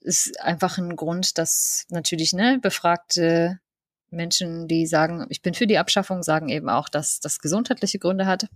[0.00, 3.60] ist einfach ein Grund, dass natürlich ne, befragte
[4.10, 8.26] Menschen, die sagen, ich bin für die Abschaffung, sagen eben auch, dass das gesundheitliche Gründe
[8.26, 8.48] hat.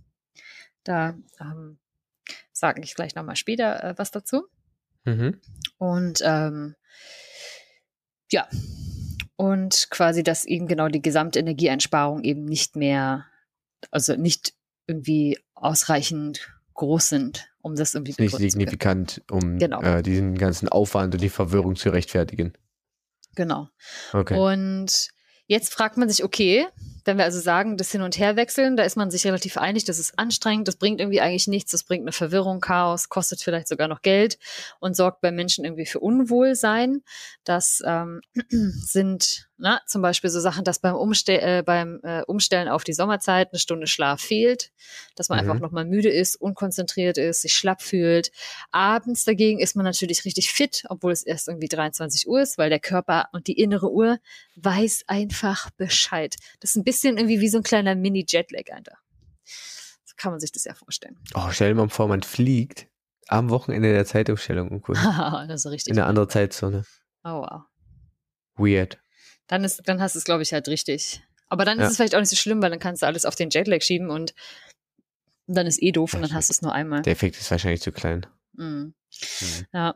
[0.83, 1.77] Da ähm,
[2.51, 4.45] sage ich gleich nochmal später äh, was dazu.
[5.05, 5.39] Mhm.
[5.77, 6.75] Und ähm,
[8.31, 8.47] ja,
[9.35, 13.25] und quasi, dass eben genau die Gesamtenergieeinsparung eben nicht mehr,
[13.91, 14.53] also nicht
[14.87, 18.49] irgendwie ausreichend groß sind, um das irgendwie nicht zu können.
[18.49, 19.81] signifikant, um Genau.
[19.81, 22.53] äh, diesen ganzen Aufwand und die Verwirrung zu rechtfertigen.
[23.35, 23.69] Genau.
[24.11, 24.37] Okay.
[24.37, 25.09] Und
[25.47, 26.67] jetzt fragt man sich, okay,
[27.05, 29.99] wenn wir also sagen, das Hin- und Herwechseln, da ist man sich relativ einig, das
[29.99, 33.87] ist anstrengend, das bringt irgendwie eigentlich nichts, das bringt eine Verwirrung, Chaos, kostet vielleicht sogar
[33.87, 34.37] noch Geld
[34.79, 37.03] und sorgt bei Menschen irgendwie für Unwohlsein.
[37.43, 42.67] Das ähm, sind na, zum Beispiel so Sachen, dass beim, Umste äh, beim äh, Umstellen
[42.67, 44.71] auf die Sommerzeit eine Stunde Schlaf fehlt,
[45.15, 45.51] dass man Mhm.
[45.51, 48.31] einfach nochmal müde ist, unkonzentriert ist, sich schlapp fühlt.
[48.71, 52.69] Abends dagegen ist man natürlich richtig fit, obwohl es erst irgendwie 23 Uhr ist, weil
[52.69, 54.19] der Körper und die innere Uhr
[54.55, 56.35] weiß einfach Bescheid.
[56.59, 58.97] Das ist ein bisschen irgendwie wie so ein kleiner Mini-Jetlag einfach.
[60.05, 61.17] So kann man sich das ja vorstellen.
[61.35, 62.87] Oh, stell dir mal vor, man fliegt
[63.27, 64.81] am Wochenende der Zeitumstellung hin.
[65.47, 65.91] das ist richtig.
[65.93, 66.85] in eine andere Zeitzone.
[67.23, 67.61] Oh, wow.
[68.55, 68.99] Weird.
[69.47, 71.23] Dann, ist, dann hast du es, glaube ich, halt richtig.
[71.47, 71.85] Aber dann Ja.
[71.85, 73.81] ist es vielleicht auch nicht so schlimm, weil dann kannst du alles auf den Jetlag
[73.81, 74.33] schieben und
[75.47, 77.01] dann ist eh doof und dann hast du es nur einmal.
[77.01, 78.25] Der Effekt ist wahrscheinlich zu klein.
[78.53, 78.93] Mhm.
[79.41, 79.65] Mhm.
[79.73, 79.95] Ja,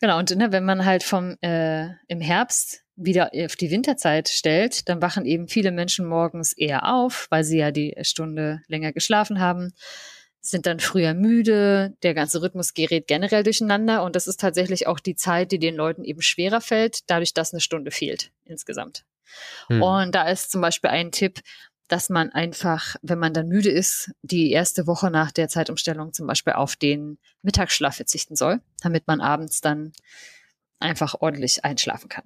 [0.00, 0.18] genau.
[0.18, 5.00] Und ne, wenn man halt vom äh, im Herbst wieder auf die Winterzeit stellt, dann
[5.00, 9.72] wachen eben viele Menschen morgens eher auf, weil sie ja die Stunde länger geschlafen haben,
[10.40, 14.98] sind dann früher müde, der ganze Rhythmus gerät generell durcheinander und das ist tatsächlich auch
[14.98, 19.04] die Zeit, die den Leuten eben schwerer fällt, dadurch, dass eine Stunde fehlt insgesamt.
[19.68, 19.82] Hm.
[19.82, 21.40] Und da ist zum Beispiel ein Tipp,
[21.86, 26.26] dass man einfach, wenn man dann müde ist, die erste Woche nach der Zeitumstellung zum
[26.26, 29.92] Beispiel auf den Mittagsschlaf verzichten soll, damit man abends dann
[30.80, 32.24] einfach ordentlich einschlafen kann.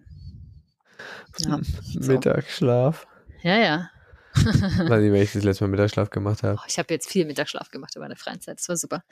[1.38, 1.61] Ja,
[2.00, 2.12] so.
[2.12, 3.07] Mittagsschlaf.
[3.42, 3.57] ja.
[3.57, 3.90] ja.
[4.34, 6.57] Weiß nicht, wenn ich das letzte Mal Mittagsschlaf gemacht habe.
[6.59, 8.59] Oh, ich habe jetzt viel Mittagsschlaf gemacht in meiner freien Zeit.
[8.59, 9.05] Das war super.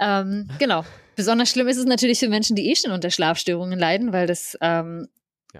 [0.00, 0.84] Ähm, genau.
[1.14, 4.58] Besonders schlimm ist es natürlich für Menschen, die eh schon unter Schlafstörungen leiden, weil das
[4.60, 5.06] ähm,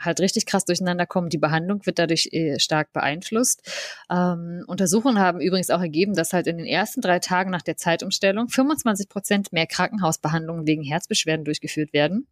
[0.00, 1.32] halt richtig krass durcheinander kommt.
[1.32, 3.62] Die Behandlung wird dadurch äh, stark beeinflusst.
[4.10, 7.76] Ähm, Untersuchungen haben übrigens auch ergeben, dass halt in den ersten drei Tagen nach der
[7.76, 12.26] Zeitumstellung 25 Prozent mehr Krankenhausbehandlungen wegen Herzbeschwerden durchgeführt werden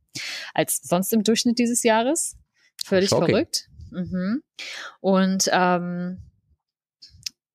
[0.54, 2.36] als sonst im Durchschnitt dieses Jahres.
[2.84, 3.34] Völlig Shocking.
[3.34, 3.68] verrückt.
[3.90, 4.42] Mhm.
[5.00, 6.18] Und ähm,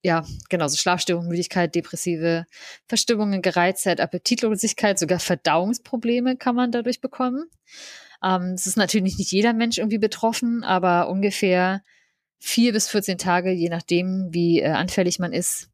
[0.01, 2.45] ja, genau, so Schlafstörungen, Müdigkeit, depressive
[2.87, 7.45] Verstimmungen, Gereiztheit, Appetitlosigkeit, sogar Verdauungsprobleme kann man dadurch bekommen.
[8.23, 11.83] Ähm, es ist natürlich nicht jeder Mensch irgendwie betroffen, aber ungefähr
[12.39, 15.69] vier bis 14 Tage, je nachdem, wie äh, anfällig man ist,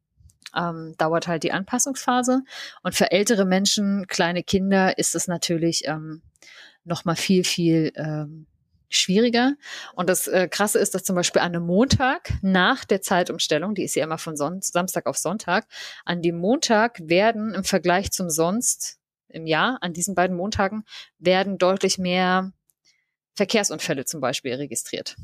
[0.56, 2.42] ähm, dauert halt die Anpassungsphase.
[2.82, 6.24] Und für ältere Menschen, kleine Kinder, ist es natürlich ähm,
[6.84, 8.48] noch mal viel, viel ähm,
[8.90, 9.54] schwieriger.
[9.96, 13.84] Und das äh, Krasse ist, dass zum Beispiel an einem Montag nach der Zeitumstellung, die
[13.84, 15.68] ist ja immer von Son Samstag auf Sonntag,
[16.06, 20.86] an dem Montag werden im Vergleich zum sonst im Jahr, an diesen beiden Montagen,
[21.20, 22.54] werden deutlich mehr
[23.36, 25.16] Verkehrsunfälle zum Beispiel registriert.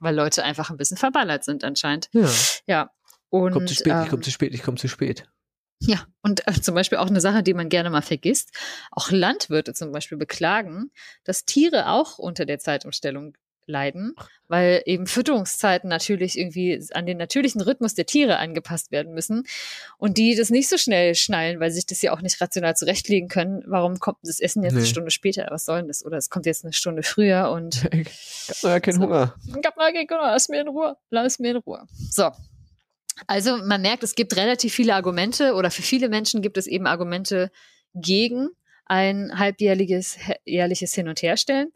[0.00, 2.08] Weil Leute einfach ein bisschen verballert sind anscheinend.
[2.12, 2.28] Ja.
[2.66, 2.90] Ja.
[3.28, 5.28] Und, Komm zu spät, ähm, ich komm zu spät, ich komm zu spät.
[5.80, 8.50] Ja, und äh, zum Beispiel auch eine Sache, die man gerne mal vergisst.
[8.90, 10.90] Auch Landwirte zum Beispiel beklagen,
[11.24, 14.14] dass Tiere auch unter der Zeitumstellung leiden,
[14.46, 19.44] weil eben Fütterungszeiten natürlich irgendwie an den natürlichen Rhythmus der Tiere angepasst werden müssen
[19.96, 22.76] und die das nicht so schnell schnallen, weil sie sich das ja auch nicht rational
[22.76, 23.62] zurechtlegen können.
[23.66, 24.86] Warum kommt das Essen jetzt eine Nee.
[24.86, 25.46] Stunde später?
[25.50, 26.04] Was soll denn das?
[26.04, 29.00] Oder es kommt jetzt eine Stunde früher und Ich hab ja keinen So.
[29.04, 29.34] Hunger.
[29.46, 31.86] ich hab mal genau, lass mir in Ruhe, lass mir in Ruhe.
[32.10, 32.30] So.
[33.26, 36.86] Also man merkt, es gibt relativ viele Argumente oder für viele Menschen gibt es eben
[36.86, 37.50] Argumente
[37.94, 38.48] gegen
[38.86, 41.68] ein halbjährliches jährliches Hin- und Herstellen.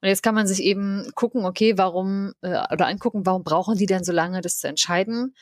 [0.00, 3.86] Und jetzt kann man sich eben gucken, okay, warum äh, oder angucken, warum brauchen die
[3.86, 5.34] denn so lange, das zu entscheiden?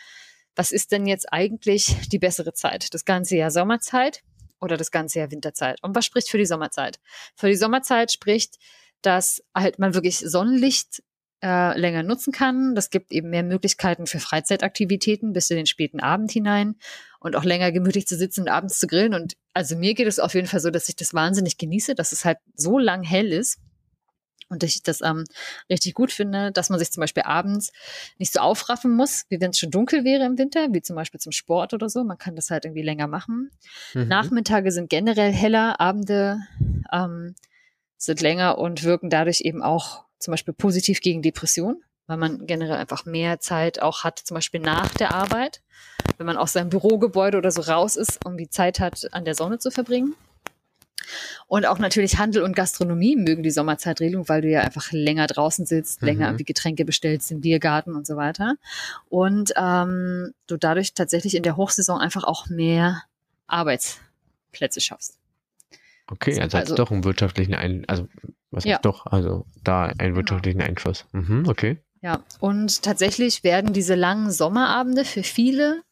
[0.57, 2.93] Was ist denn jetzt eigentlich die bessere Zeit?
[2.95, 4.23] Das ganze Jahr Sommerzeit
[4.61, 5.83] oder das ganze Jahr Winterzeit?
[5.83, 7.01] Und was spricht für die Sommerzeit?
[7.37, 8.57] Für die Sommerzeit spricht,
[9.03, 11.03] dass halt man wirklich Sonnenlicht
[11.45, 12.75] äh, länger nutzen kann.
[12.75, 16.77] Das gibt eben mehr Möglichkeiten für Freizeitaktivitäten bis in den späten Abend hinein
[17.21, 19.13] und auch länger gemütlich zu sitzen und abends zu grillen.
[19.13, 22.13] Und also mir geht es auf jeden Fall so, dass ich das wahnsinnig genieße, dass
[22.13, 23.59] es halt so lang hell ist.
[24.49, 25.25] Und ich das ähm,
[25.69, 27.73] richtig gut finde, dass man sich zum Beispiel abends
[28.19, 31.21] nicht so aufraffen muss, wie wenn es schon dunkel wäre im Winter, wie zum Beispiel
[31.21, 32.05] zum Sport oder so.
[32.05, 33.51] Man kann das halt irgendwie länger machen.
[33.93, 34.09] Mhm.
[34.09, 36.39] Nachmittage sind generell heller, Abende
[36.93, 37.35] ähm,
[37.97, 42.77] sind länger und wirken dadurch eben auch zum Beispiel positiv gegen Depression, weil man generell
[42.77, 45.63] einfach mehr Zeit auch hat, zum Beispiel nach der Arbeit,
[46.19, 49.59] wenn man aus seinem Bürogebäude oder so raus ist, irgendwie Zeit hat, an der Sonne
[49.59, 50.15] zu verbringen.
[51.47, 55.67] Und auch natürlich Handel und Gastronomie mögen die Sommerzeitregelung, weil du ja einfach länger draußen
[55.67, 56.07] sitzt, mhm.
[56.07, 58.57] länger irgendwie Getränke bestellst im Biergarten und so weiter.
[59.09, 63.03] Und ähm, du dadurch tatsächlich in der Hochsaison einfach auch mehr
[63.47, 65.19] Arbeitsplätze schaffst.
[66.07, 68.09] Okay, also, also hat doch einen wirtschaftlichen Ein also
[68.55, 68.79] was ja.
[68.79, 70.17] doch, also da einen genau.
[70.17, 70.71] wirtschaftlichen genau.
[70.71, 71.07] Einfluss.
[71.13, 71.79] Mhm, okay.
[72.01, 75.83] Ja, und tatsächlich werden diese langen Sommerabende für viele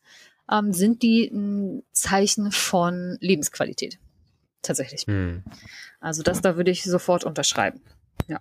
[0.51, 3.99] ähm, sind die ein Zeichen von Lebensqualität.
[4.61, 5.07] Tatsächlich.
[5.07, 5.43] Hm.
[6.01, 7.81] Also das da würde ich sofort unterschreiben.
[8.29, 8.41] Ja.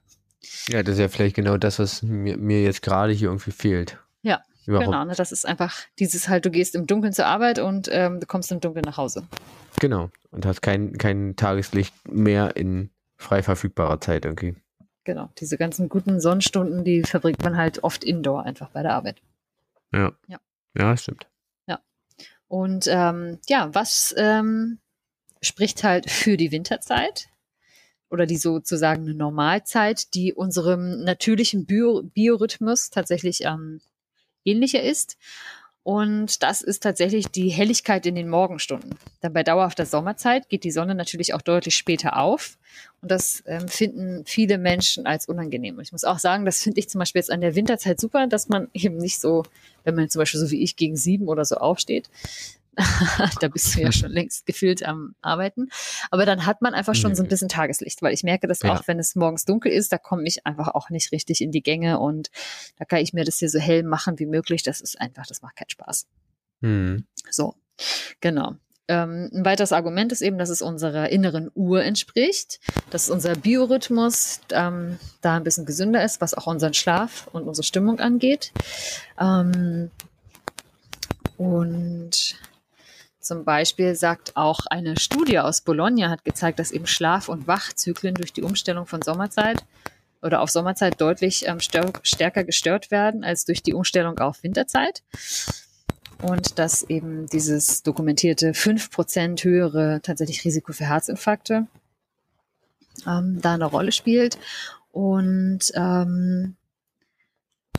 [0.67, 3.97] Ja, das ist ja vielleicht genau das, was mir, mir jetzt gerade hier irgendwie fehlt.
[4.21, 4.87] Ja, Überhaupt.
[4.87, 5.05] genau.
[5.05, 8.25] Ne, das ist einfach dieses halt, du gehst im Dunkeln zur Arbeit und ähm, du
[8.25, 9.27] kommst im Dunkeln nach Hause.
[9.79, 10.09] Genau.
[10.31, 12.89] Und hast kein, kein Tageslicht mehr in
[13.21, 14.55] frei verfügbarer Zeit irgendwie.
[15.03, 19.21] Genau, diese ganzen guten Sonnenstunden, die verbringt man halt oft indoor einfach bei der Arbeit.
[19.91, 20.11] Ja.
[20.27, 20.39] Ja,
[20.77, 21.27] ja stimmt.
[21.67, 21.79] Ja.
[22.47, 24.79] Und ähm, ja, was ähm,
[25.41, 27.27] spricht halt für die Winterzeit?
[28.09, 33.79] Oder die sozusagen eine Normalzeit, die unserem natürlichen Bio Biorhythmus tatsächlich ähm,
[34.43, 35.17] ähnlicher ist.
[35.83, 38.95] Und das ist tatsächlich die Helligkeit in den Morgenstunden.
[39.23, 42.57] Denn bei dauerhafter Sommerzeit geht die Sonne natürlich auch deutlich später auf.
[43.01, 45.77] Und das ähm, finden viele Menschen als unangenehm.
[45.77, 48.27] Und ich muss auch sagen, das finde ich zum Beispiel jetzt an der Winterzeit super,
[48.27, 49.43] dass man eben nicht so,
[49.83, 52.09] wenn man zum Beispiel so wie ich gegen sieben oder so aufsteht,
[53.41, 55.69] da bist du ja schon längst gefühlt am Arbeiten.
[56.09, 58.73] Aber dann hat man einfach schon so ein bisschen Tageslicht, weil ich merke das ja.
[58.73, 61.61] auch, wenn es morgens dunkel ist, da komme ich einfach auch nicht richtig in die
[61.61, 62.31] Gänge und
[62.77, 64.63] da kann ich mir das hier so hell machen wie möglich.
[64.63, 66.07] Das ist einfach, das macht keinen Spaß.
[66.61, 67.05] Mhm.
[67.29, 67.55] So,
[68.21, 68.55] genau.
[68.87, 72.59] Ähm, ein weiteres Argument ist eben, dass es unserer inneren Uhr entspricht,
[72.89, 77.63] dass unser Biorhythmus ähm, da ein bisschen gesünder ist, was auch unseren Schlaf und unsere
[77.63, 78.51] Stimmung angeht.
[79.19, 79.91] Ähm,
[81.37, 82.35] und
[83.21, 88.15] zum Beispiel sagt auch eine Studie aus Bologna hat gezeigt, dass eben Schlaf- und Wachzyklen
[88.15, 89.63] durch die Umstellung von Sommerzeit
[90.21, 95.03] oder auf Sommerzeit deutlich ähm, stärker gestört werden als durch die Umstellung auf Winterzeit.
[96.21, 101.65] Und dass eben dieses dokumentierte 5% höhere tatsächlich Risiko für Herzinfarkte
[103.07, 104.37] ähm, da eine Rolle spielt.
[104.91, 106.55] Und ähm,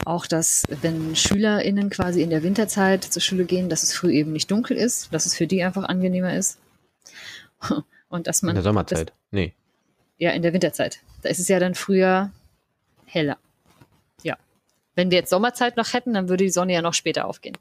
[0.04, 4.32] auch, dass wenn SchülerInnen quasi in der Winterzeit zur Schule gehen, dass es früh eben
[4.32, 6.58] nicht dunkel ist, dass es für die einfach angenehmer ist.
[8.08, 8.50] Und dass man.
[8.50, 9.10] In der Sommerzeit?
[9.10, 9.54] Das, nee.
[10.18, 11.00] Ja, in der Winterzeit.
[11.22, 12.30] Da ist es ja dann früher
[13.06, 13.38] heller.
[14.22, 14.36] Ja.
[14.94, 17.56] Wenn wir jetzt Sommerzeit noch hätten, dann würde die Sonne ja noch später aufgehen.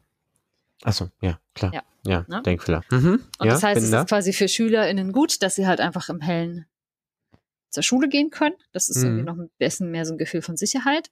[0.84, 1.74] Achso, ja, klar.
[1.74, 2.42] Ja, ja ne?
[2.44, 2.84] Denkfehler.
[2.90, 3.24] Mhm.
[3.38, 4.02] Und ja, das heißt, es da.
[4.02, 6.66] ist quasi für SchülerInnen gut, dass sie halt einfach im Hellen
[7.72, 8.56] zur Schule gehen können.
[8.72, 9.04] Das ist mhm.
[9.06, 11.10] irgendwie noch ein bisschen mehr so ein Gefühl von Sicherheit.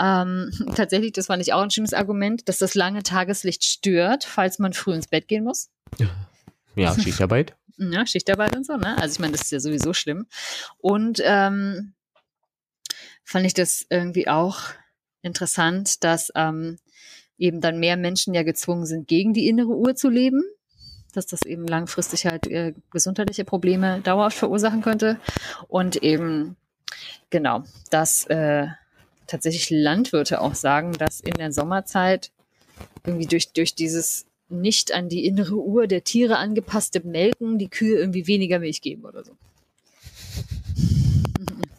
[0.00, 4.58] Ähm, tatsächlich, das fand ich auch ein schönes Argument, dass das lange Tageslicht stört, falls
[4.58, 5.70] man früh ins Bett gehen muss.
[6.74, 7.56] Ja, Schichtarbeit.
[7.76, 8.96] ja, Schichtarbeit und so, ne?
[8.98, 10.26] Also ich meine, das ist ja sowieso schlimm.
[10.76, 11.94] Und ähm,
[13.24, 14.60] fand ich das irgendwie auch
[15.22, 16.78] interessant, dass ähm,
[17.36, 20.44] eben dann mehr Menschen ja gezwungen sind, gegen die innere Uhr zu leben
[21.12, 25.18] dass das eben langfristig halt äh, gesundheitliche Probleme dauerhaft verursachen könnte.
[25.68, 26.56] Und eben,
[27.30, 28.66] genau, dass äh,
[29.26, 32.30] tatsächlich Landwirte auch sagen, dass in der Sommerzeit
[33.04, 37.98] irgendwie durch, durch dieses nicht an die innere Uhr der Tiere angepasste Melken die Kühe
[37.98, 39.32] irgendwie weniger Milch geben oder so.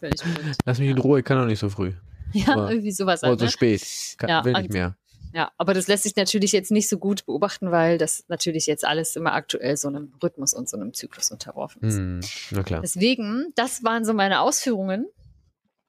[0.64, 1.92] Lass mich in Ruhe, ich kann doch nicht so früh.
[2.32, 3.22] Ja, Aber, irgendwie sowas.
[3.22, 3.50] Oder so ne?
[3.50, 3.82] spät.
[4.18, 4.96] Kann, ja, will nicht mehr.
[5.32, 8.84] Ja, aber das lässt sich natürlich jetzt nicht so gut beobachten, weil das natürlich jetzt
[8.84, 11.96] alles immer aktuell so einem Rhythmus und so einem Zyklus unterworfen ist.
[11.98, 12.20] Hm,
[12.50, 12.80] na klar.
[12.80, 15.06] Deswegen, das waren so meine Ausführungen.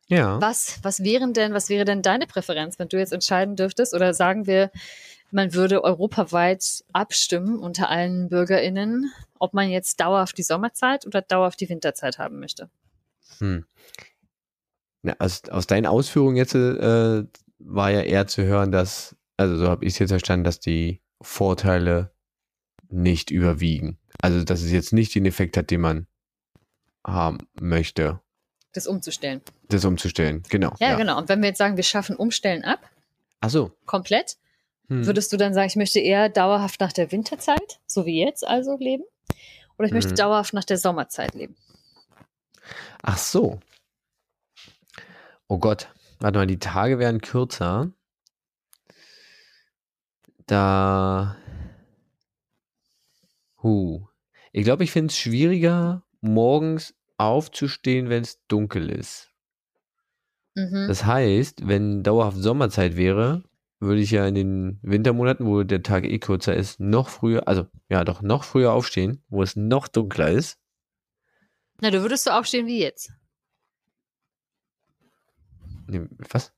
[0.08, 0.40] Ja.
[0.42, 3.94] Was, was wären denn, was wäre denn deine Präferenz, wenn du jetzt entscheiden dürftest?
[3.94, 4.70] Oder sagen wir,
[5.32, 11.60] man würde europaweit abstimmen unter allen BürgerInnen, ob man jetzt dauerhaft die Sommerzeit oder dauerhaft
[11.62, 12.70] die Winterzeit haben möchte.
[13.40, 13.66] Hm.
[15.02, 17.24] Na, aus, aus deinen Ausführungen jetzt äh,
[17.60, 21.02] war ja eher zu hören, dass, also so habe ich es jetzt verstanden, dass die
[21.22, 22.14] Vorteile
[22.90, 23.98] nicht überwiegen.
[24.22, 26.08] Also dass es jetzt nicht den Effekt hat, den man
[27.06, 28.20] haben möchte,
[28.74, 29.42] Das umzustellen.
[29.70, 30.44] das umzustellen.
[30.50, 30.74] Genau.
[30.80, 31.18] Ja, genau.
[31.18, 32.80] Und wenn wir jetzt sagen, wir schaffen Umstellen ab,
[33.40, 33.72] Ach so.
[33.86, 34.38] komplett,
[34.88, 35.06] Hm.
[35.06, 38.78] würdest du dann sagen, ich möchte eher dauerhaft nach der Winterzeit, so wie jetzt also
[38.78, 39.04] leben?
[39.78, 40.16] Oder ich möchte Mhm.
[40.18, 41.56] dauerhaft nach der Sommerzeit leben?
[43.02, 43.60] Ach so.
[45.48, 45.90] Oh Gott.
[46.20, 47.90] Warte mal, die Tage werden kürzer.
[50.52, 51.38] Da.
[53.64, 54.06] Huh.
[54.52, 59.32] Ich glaube, ich finde es schwieriger, morgens aufzustehen, wenn es dunkel ist.
[60.56, 60.88] Mhm.
[60.90, 63.46] Das heißt, wenn dauerhaft Sommerzeit wäre,
[63.80, 67.68] würde ich ja in den Wintermonaten, wo der Tag eh kürzer ist, noch früher, also
[67.88, 70.60] ja, doch noch früher aufstehen, wo es noch dunkler ist.
[71.80, 73.14] Na, du würdest so aufstehen wie jetzt.
[75.88, 76.52] Nee, was?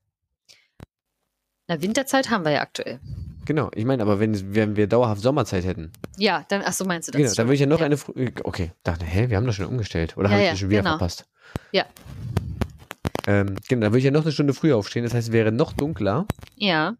[1.68, 2.98] Na, Winterzeit haben wir ja aktuell.
[3.46, 7.08] Genau, ich meine, aber wenn, wenn wir dauerhaft Sommerzeit hätten, Ja, dann, ach so meinst
[7.08, 7.20] du das?
[7.20, 7.86] genau, dann würde ich ja noch Ja.
[7.86, 10.16] eine, frü- okay, dachte, hä, wir haben das schon umgestellt.
[10.16, 10.92] Oder Ja, habe ich das schon wieder genau.
[10.92, 11.26] verpasst?
[11.72, 11.84] Ja.
[13.26, 15.52] Ähm, genau, dann würde ich ja noch eine Stunde früher aufstehen, das heißt, es wäre
[15.52, 16.26] noch dunkler.
[16.56, 16.96] Ja,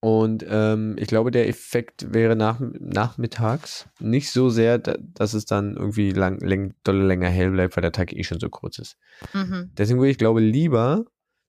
[0.00, 5.44] Und ähm, ich glaube, der Effekt wäre nach, nachmittags nicht so sehr, da, dass es
[5.44, 8.78] dann irgendwie lang, läng, doll länger hell bleibt, weil der Tag eh schon so kurz
[8.78, 8.96] ist.
[9.34, 9.70] mhm.
[9.76, 11.04] Deswegen würde ich, glaube lieber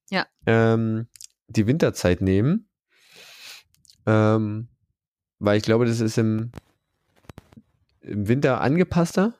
[0.09, 0.25] Ja.
[0.45, 1.07] ähm,
[1.47, 2.67] die Winterzeit nehmen,
[4.05, 4.67] ähm,
[5.39, 6.51] weil ich glaube, das ist im,
[8.01, 9.33] im Winter angepasster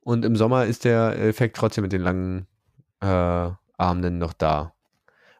[0.00, 2.46] und im Sommer ist der Effekt trotzdem mit den langen
[3.00, 4.72] äh, Abenden noch da.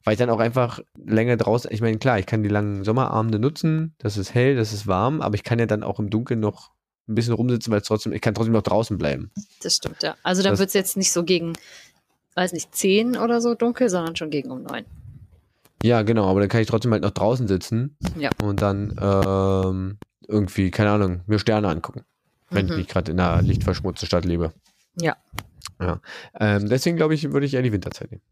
[0.05, 3.39] Weil ich dann auch einfach länger draußen, ich meine, klar, ich kann die langen Sommerabende
[3.39, 6.41] nutzen, das ist hell, das ist warm, aber ich kann ja dann auch im Dunkeln
[6.41, 6.71] noch
[7.09, 9.31] ein bisschen rumsitzen, weil es trotzdem, ich kann trotzdem noch draußen bleiben.
[9.63, 10.17] das stimmt, ja.
[10.23, 11.55] Also dann wird es jetzt nicht so gegen,
[12.35, 14.85] weiß nicht, 10 oder so dunkel, sondern schon gegen um 9.
[15.83, 18.31] Ja, genau, aber dann kann ich trotzdem halt noch draußen sitzen Ja.
[18.43, 22.05] und dann ähm, irgendwie, keine Ahnung, mir Sterne angucken,
[22.51, 22.79] wenn ich Mhm.
[22.79, 24.53] nicht gerade in einer lichtverschmutzten Stadt lebe.
[25.01, 25.17] Ja.
[25.81, 26.01] Ja.
[26.39, 28.23] Ähm, deswegen glaube ich, würde ich eher die Winterzeit nehmen.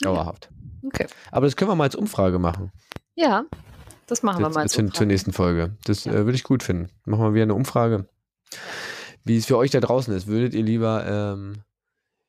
[0.00, 0.50] Dauerhaft.
[0.84, 1.06] Okay.
[1.30, 2.72] Aber das können wir mal als Umfrage machen.
[3.14, 3.44] Ja,
[4.06, 4.60] das machen wir Das, mal.
[4.62, 5.06] als zur, zur Umfrage.
[5.06, 5.76] nächsten Folge.
[5.84, 6.12] Das Ja.
[6.12, 6.88] äh, würde ich gut finden.
[7.04, 8.08] Machen wir wieder eine Umfrage.
[9.24, 10.26] Wie es für euch da draußen ist.
[10.26, 11.62] Würdet ihr lieber, ähm,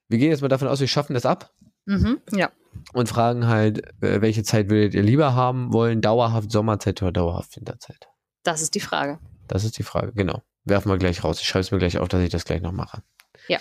[0.10, 1.52] wir gehen jetzt mal davon aus, wir schaffen das ab
[1.90, 2.20] Mhm.
[2.32, 2.52] Ja,
[2.94, 6.02] und fragen halt, äh, welche Zeit würdet ihr lieber haben wollen?
[6.02, 8.08] Dauerhaft Sommerzeit oder dauerhaft Winterzeit?
[8.44, 9.20] das ist die Frage.
[9.48, 10.42] Das ist die Frage, genau.
[10.64, 11.40] Werfen wir gleich raus.
[11.42, 13.02] Ich schreibe es mir gleich auf, dass ich das gleich noch mache.
[13.48, 13.58] Ja.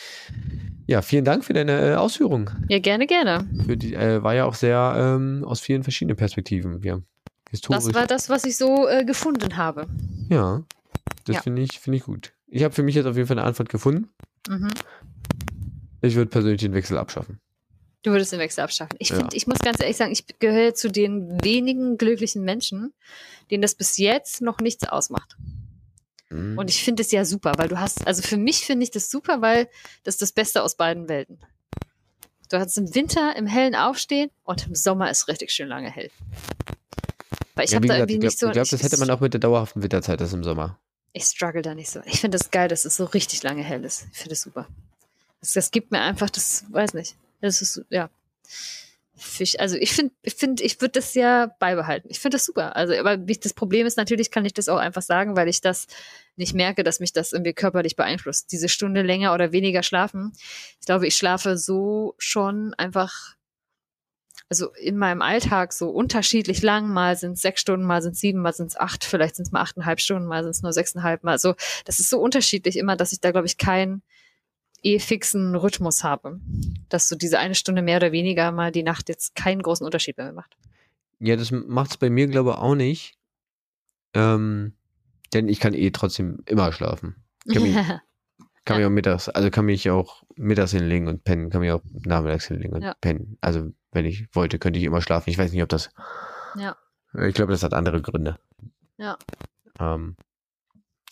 [0.86, 2.50] Ja, vielen Dank für deine äh, Ausführung.
[2.68, 3.46] Ja, gerne, gerne.
[3.50, 6.82] Die, äh, war ja auch sehr ähm, aus vielen verschiedenen Perspektiven.
[6.82, 7.02] Wir
[7.50, 7.84] historisch.
[7.84, 9.86] Das war das, was ich so äh, gefunden habe.
[10.28, 10.62] ja,
[11.24, 11.42] das Ja.
[11.42, 12.32] finde ich, finde ich gut.
[12.46, 14.08] Ich habe für mich jetzt auf jeden Fall eine Antwort gefunden.
[14.48, 14.68] Mhm.
[16.00, 17.40] Ich würde persönlich den Wechsel abschaffen.
[18.08, 18.96] Du würdest den Wechsel abschaffen.
[18.98, 19.16] Ich Ja.
[19.16, 22.94] finde, ich muss ganz ehrlich sagen, ich gehöre zu den wenigen glücklichen Menschen,
[23.50, 25.36] denen das bis jetzt noch nichts ausmacht.
[26.30, 26.56] Mhm.
[26.56, 29.10] Und ich finde es ja super, weil du hast, also für mich finde ich das
[29.10, 29.68] super, weil
[30.04, 31.38] das ist das Beste aus beiden Welten.
[32.48, 36.10] Du hast im Winter im Hellen aufstehen und im Sommer ist richtig schön lange hell.
[37.56, 38.50] Weil ich ja, habe da irgendwie ich glaube, nicht so.
[38.50, 40.78] glaub, das hätte man auch mit der dauerhaften Winterzeit, das im Sommer.
[41.12, 42.00] Ich struggle da nicht so.
[42.06, 44.06] Ich finde das geil, dass es so richtig lange hell ist.
[44.12, 44.66] Ich finde es super.
[45.42, 47.14] Das, das gibt mir einfach, das weiß nicht.
[47.40, 48.10] Das ist, ja.
[49.20, 52.08] Fisch, also ich finde, ich finde, ich würde das ja beibehalten.
[52.08, 52.76] Ich finde das super.
[52.76, 55.88] Also, aber das Problem ist natürlich, kann ich das auch einfach sagen, weil ich das
[56.36, 58.52] nicht merke, dass mich das irgendwie körperlich beeinflusst.
[58.52, 60.32] Diese Stunde länger oder weniger schlafen.
[60.80, 63.34] Ich glaube, ich schlafe so schon einfach,
[64.48, 66.88] also in meinem Alltag so unterschiedlich lang.
[66.88, 69.46] Mal sind es sechs Stunden, mal sind es sieben, mal sind es acht, vielleicht sind
[69.46, 71.54] es mal achteinhalb Stunden, mal sind es nur sechseinhalb, mal so.
[71.86, 74.02] Das ist so unterschiedlich immer, dass ich da, glaube ich, keinen
[74.82, 76.40] eh fixen Rhythmus habe.
[76.88, 80.16] Dass so diese eine Stunde mehr oder weniger mal die Nacht jetzt keinen großen Unterschied
[80.16, 80.56] bei mir macht.
[81.20, 83.18] Ja, das macht es bei mir, glaube ich, auch nicht.
[84.14, 84.72] Ähm,
[85.34, 87.16] denn ich kann eh trotzdem immer schlafen.
[87.52, 87.74] Kann mich,
[88.64, 91.82] kann mich auch mittags, also kann mich auch mittags hinlegen und pennen, kann mich auch
[92.04, 92.94] nachmittags hinlegen und Ja.
[93.00, 93.36] pennen.
[93.40, 95.30] Also wenn ich wollte, könnte ich immer schlafen.
[95.30, 95.90] Ich weiß nicht, ob das.
[96.56, 96.76] Ja.
[97.26, 98.38] Ich glaube, das hat andere Gründe.
[98.96, 99.18] Ja.
[99.80, 100.16] Ähm,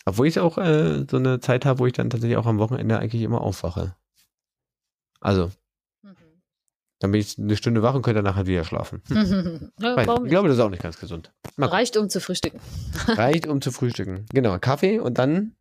[0.06, 2.98] obwohl ich auch äh, so eine Zeit habe, wo ich dann tatsächlich auch am Wochenende
[2.98, 3.94] eigentlich immer aufwache.
[5.20, 5.50] Also,
[6.02, 6.14] Mhm.
[7.00, 9.02] dann bin ich eine Stunde wach und könnte danach halt wieder schlafen.
[9.10, 9.70] Hm.
[9.80, 10.28] ja, ich nicht?
[10.30, 11.32] glaube, das ist auch nicht ganz gesund.
[11.56, 11.76] Mal gucken.
[11.76, 12.60] Reicht, um zu frühstücken.
[13.08, 14.26] Reicht, um zu frühstücken.
[14.32, 15.54] Genau, Kaffee und dann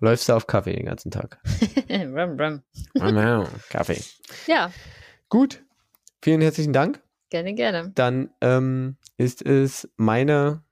[0.00, 1.40] läufst du auf Kaffee den ganzen Tag.
[1.90, 2.62] rum, rum.
[2.94, 4.02] Genau, Kaffee.
[4.46, 4.70] Ja,
[5.30, 5.64] Gut,
[6.22, 7.00] vielen herzlichen Dank.
[7.30, 7.90] gerne, gerne.
[7.94, 10.62] Dann ähm, ist es meine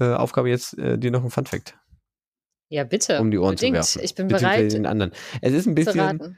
[0.00, 1.78] äh, Aufgabe jetzt, äh, dir noch ein Funfact
[2.68, 3.20] Ja, bitte.
[3.20, 3.84] um die Ohren Unbedingt.
[3.84, 4.04] zu werfen.
[4.04, 5.12] Ich bin bereit den anderen.
[5.40, 6.36] Es ist ein bisschen,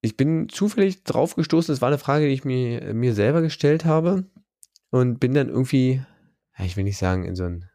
[0.00, 3.84] ich bin zufällig drauf gestoßen, es war eine Frage, die ich mir, mir selber gestellt
[3.84, 4.24] habe
[4.90, 6.02] und bin dann irgendwie,
[6.56, 7.68] ja, ich will nicht sagen, in so ein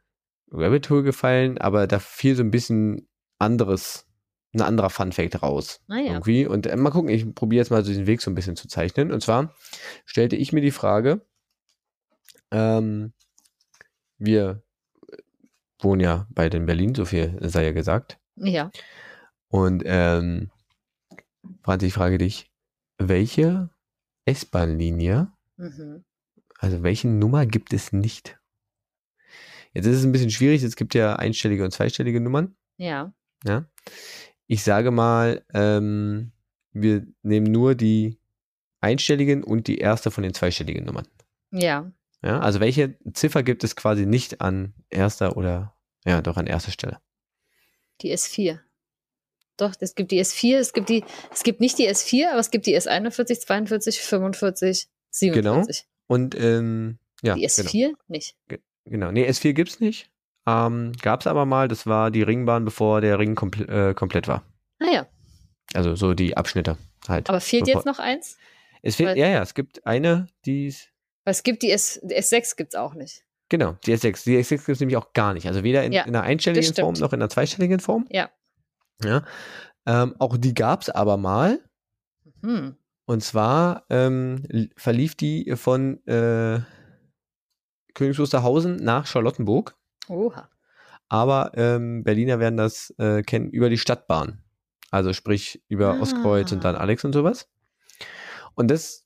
[0.52, 3.08] Rabbit Hole gefallen, aber da fiel so ein bisschen
[3.40, 4.06] anderes,
[4.54, 5.82] ein anderer Funfact raus.
[5.88, 6.14] Naja.
[6.14, 6.46] Irgendwie.
[6.46, 8.68] Und äh, mal gucken, ich probiere jetzt mal so diesen Weg so ein bisschen zu
[8.68, 9.12] zeichnen.
[9.12, 9.54] Und zwar
[10.06, 11.26] stellte ich mir die Frage,
[12.52, 13.14] ähm,
[14.18, 14.64] wir
[15.84, 18.20] wohnen ja beide in Berlin, so viel sei ja gesagt.
[18.36, 18.72] Ja.
[19.50, 20.50] Und ähm,
[21.64, 22.50] Franzi, ich frage dich,
[22.98, 23.70] welche
[24.26, 26.04] S-Bahn-Linie, Mhm.
[26.58, 28.40] also welche Nummer gibt es nicht?
[29.74, 32.56] Jetzt ist es ein bisschen schwierig, es gibt ja einstellige und zweistellige Nummern.
[32.78, 33.14] Ja.
[33.44, 33.66] Ja.
[34.48, 36.32] Ich sage mal, ähm,
[36.72, 38.20] wir nehmen nur die
[38.82, 41.08] einstelligen und die erste von den zweistelligen Nummern.
[41.52, 41.92] Ja.
[42.24, 45.73] Ja, also welche Ziffer gibt es quasi nicht an erster oder
[46.06, 47.00] ja, doch an erster Stelle?
[48.02, 48.60] Die S4.
[49.58, 52.50] Doch, es gibt die S4, es gibt die, es gibt nicht die S4, aber es
[52.52, 55.86] gibt die S41, 42, 45, 47.
[56.08, 57.70] Und ähm, ja, Die genau.
[57.70, 58.36] S4 nicht.
[58.86, 59.12] Genau.
[59.12, 60.10] Nee, S4 gibt's nicht.
[60.48, 64.44] Ähm, gab's aber mal, das war die Ringbahn, bevor der Ring komple äh, komplett war.
[64.80, 65.08] Naja,
[65.74, 66.78] Also so die Abschnitte
[67.08, 67.30] halt.
[67.30, 68.38] aber fehlt Bevor- jetzt noch eins?
[68.82, 70.76] Es fehlt, weil- ja, ja, es gibt eine, die
[71.24, 73.24] Weil es gibt die, S, die S6 gibt es auch nicht.
[73.54, 74.24] Genau, die S6.
[74.24, 75.46] Die S6 gibt es nämlich auch gar nicht.
[75.48, 76.74] Also weder in, Ja, in einer einstelligen.
[76.74, 78.08] Form noch in einer zweistelligen Form.
[78.10, 78.32] Ja.
[79.04, 79.24] Ja.
[79.86, 81.60] Ähm, auch die gab's aber mal.
[82.42, 82.76] Hm.
[83.06, 86.62] Und zwar ähm, verlief die von äh,
[87.94, 89.76] Königs Wusterhausen nach Charlottenburg.
[90.10, 90.50] Oha.
[91.10, 94.42] Aber ähm, Berliner werden das äh, kennen über die Stadtbahn.
[94.90, 96.00] Also sprich über Ah.
[96.00, 97.48] Ostkreuz und dann Alex und sowas.
[98.56, 99.06] Und das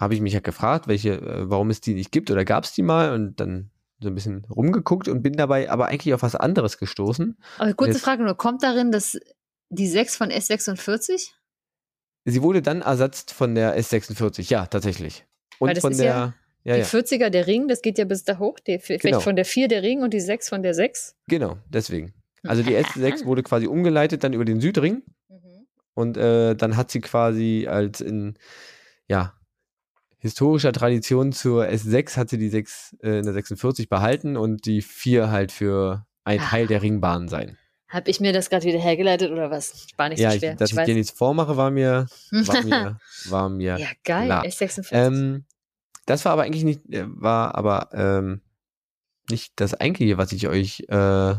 [0.00, 2.72] habe ich mich ja gefragt, welche, äh, warum es die nicht gibt oder gab es
[2.72, 3.70] die mal und dann
[4.04, 7.36] so ein bisschen rumgeguckt und bin dabei aber eigentlich auf was anderes gestoßen.
[7.58, 9.18] Aber kurze Jetzt- Frage nur, kommt darin das,
[9.70, 11.30] die 6 von S46?
[12.26, 15.26] Sie wurde dann ersetzt von der S46, ja, tatsächlich.
[15.58, 16.34] Und von der, ja
[16.66, 18.58] ja, die ja, 40er der Ring, das geht ja bis da hoch.
[18.60, 19.20] Die, vielleicht Genau.
[19.20, 21.14] von der 4 der Ring und die 6 von der 6.
[21.28, 22.14] genau, deswegen.
[22.42, 25.66] Also die S6 wurde quasi umgeleitet dann über den Südring Mhm.
[25.94, 28.36] Und äh, dann hat sie quasi als in,
[29.08, 29.34] ja,
[30.24, 34.80] historischer Tradition zur S6 hat sie die 6 äh, in der 46 behalten und die
[34.80, 36.44] 4 halt für ein Ah.
[36.48, 37.58] Teil der Ringbahn sein.
[37.88, 39.86] Habe ich mir das gerade wieder hergeleitet oder was?
[39.98, 40.56] War nicht ja, so ich, schwer.
[40.56, 42.98] dass ich, dir nichts vormache, war mir, war mir,
[43.28, 43.76] war mir.
[43.78, 44.24] ja, geil.
[44.26, 44.44] klar.
[44.46, 44.88] S46.
[44.92, 45.44] Ähm,
[46.06, 48.40] das war aber eigentlich nicht, äh, war aber ähm,
[49.30, 51.34] nicht das eigentliche, was ich euch äh,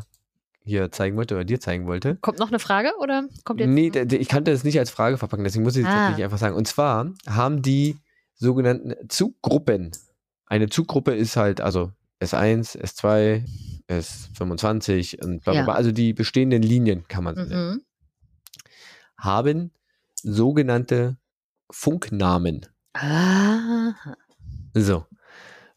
[0.63, 2.17] hier zeigen wollte oder dir zeigen wollte.
[2.21, 3.69] kommt noch eine Frage oder kommt jetzt?
[3.69, 5.93] Nee, ich kannte das nicht als Frage verpacken, deswegen muss ich es Ah.
[5.95, 6.55] tatsächlich einfach sagen.
[6.55, 7.97] Und zwar haben die
[8.35, 9.91] sogenannten Zuggruppen.
[10.45, 13.43] Eine Zuggruppe ist halt, also S1, S2,
[13.89, 15.63] S25 und bla, bla, Ja.
[15.65, 15.73] bla.
[15.75, 17.81] also die bestehenden Linien, kann man nennen, mhm.
[19.17, 19.71] haben
[20.21, 21.17] sogenannte
[21.71, 22.65] Funknamen.
[22.93, 23.93] Ah.
[24.73, 25.05] So.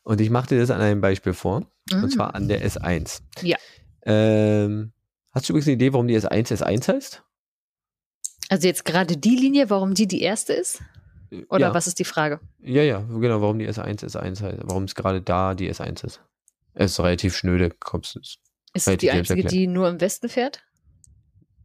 [0.02, 2.10] Und ich mache dir das an einem Beispiel vor, und Mhm.
[2.10, 3.20] zwar an der S1.
[3.42, 3.56] Ja.
[4.02, 4.92] Ähm,
[5.32, 7.22] hast du übrigens eine Idee, warum die S1 S1 heißt?
[8.48, 10.80] Also jetzt gerade die Linie, warum die die erste ist?
[11.48, 11.74] Oder ja.
[11.74, 12.40] was ist die Frage?
[12.60, 16.20] Ja, ja, genau, warum die S1 S1 heißt, warum es gerade da die S1 ist.
[16.74, 18.20] Es ist relativ schnöde, kommst du.
[18.20, 20.62] Ist es die einzige, die nur im Westen fährt?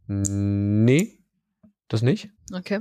[0.06, 1.18] Nee,
[1.88, 2.30] das nicht.
[2.52, 2.80] Okay.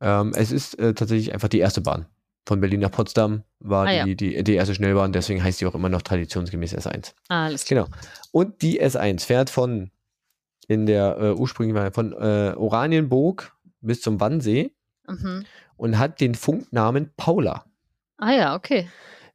[0.00, 2.06] Ähm, es ist äh, tatsächlich einfach die erste Bahn.
[2.46, 4.04] Von Berlin nach Potsdam war Ah, ja.
[4.04, 7.14] die, die, die erste Schnellbahn, deswegen heißt die auch immer noch traditionsgemäß S1.
[7.28, 7.86] Ah, alles klar.
[7.86, 7.96] Genau.
[8.30, 9.90] Und die S1 fährt von
[10.68, 14.72] in der äh, ursprünglichen von äh, Oranienburg bis zum Wannsee
[15.08, 15.44] Mhm.
[15.76, 17.64] Und hat den Funknamen Paula.
[18.18, 18.88] Ah ja, okay.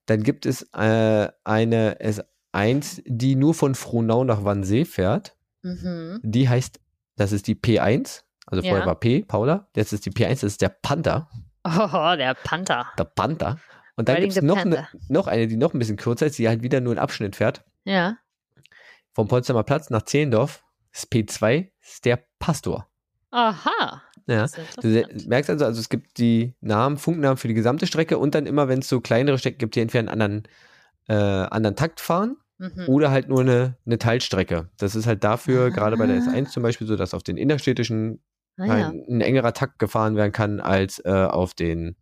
[0.06, 5.36] Dann gibt es äh, eine S1, die nur von Frohnau nach Wannsee fährt.
[5.62, 6.20] Mhm.
[6.24, 6.80] Die heißt,
[7.16, 8.24] das ist die P1.
[8.48, 8.86] Also vorher Ja.
[8.86, 9.68] war P, Paula.
[9.76, 11.30] Jetzt ist die P1, das ist der Panther.
[11.64, 12.88] Oh, der Panther.
[12.98, 13.58] Der Panther.
[13.96, 14.90] Und dann gibt es noch, eine, Panther.
[15.10, 17.64] noch eine, die noch ein bisschen kürzer ist, die halt wieder nur einen Abschnitt fährt.
[17.84, 18.18] Ja.
[19.14, 20.64] Vom Potsdamer Platz nach Zehlendorf.
[20.92, 22.88] Das ist P2, ist der Pastor.
[23.30, 24.02] Aha.
[24.28, 24.46] Ja.
[24.82, 28.46] Du merkst also, also es gibt die Namen, Funknamen für die gesamte Strecke und dann
[28.46, 30.44] immer, wenn es so kleinere Strecken gibt, die entweder einen anderen,
[31.08, 32.84] äh, anderen Takt fahren Mhm.
[32.88, 34.70] oder halt nur eine, eine Teilstrecke.
[34.78, 35.70] Das ist halt dafür, Ah.
[35.70, 38.22] gerade bei der S1 zum Beispiel, so dass auf den innerstädtischen
[38.58, 38.90] Ah, ja.
[38.90, 41.96] ein, ein engerer Takt gefahren werden kann als äh, auf den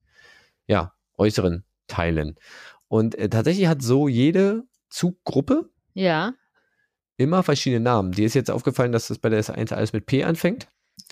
[0.67, 2.35] ja, äußeren Teilen.
[2.89, 6.33] Und äh, tatsächlich hat so jede Zuggruppe ja.
[7.17, 8.11] immer verschiedene Namen.
[8.11, 10.67] Dir ist jetzt aufgefallen, dass das bei der S1 alles mit P anfängt.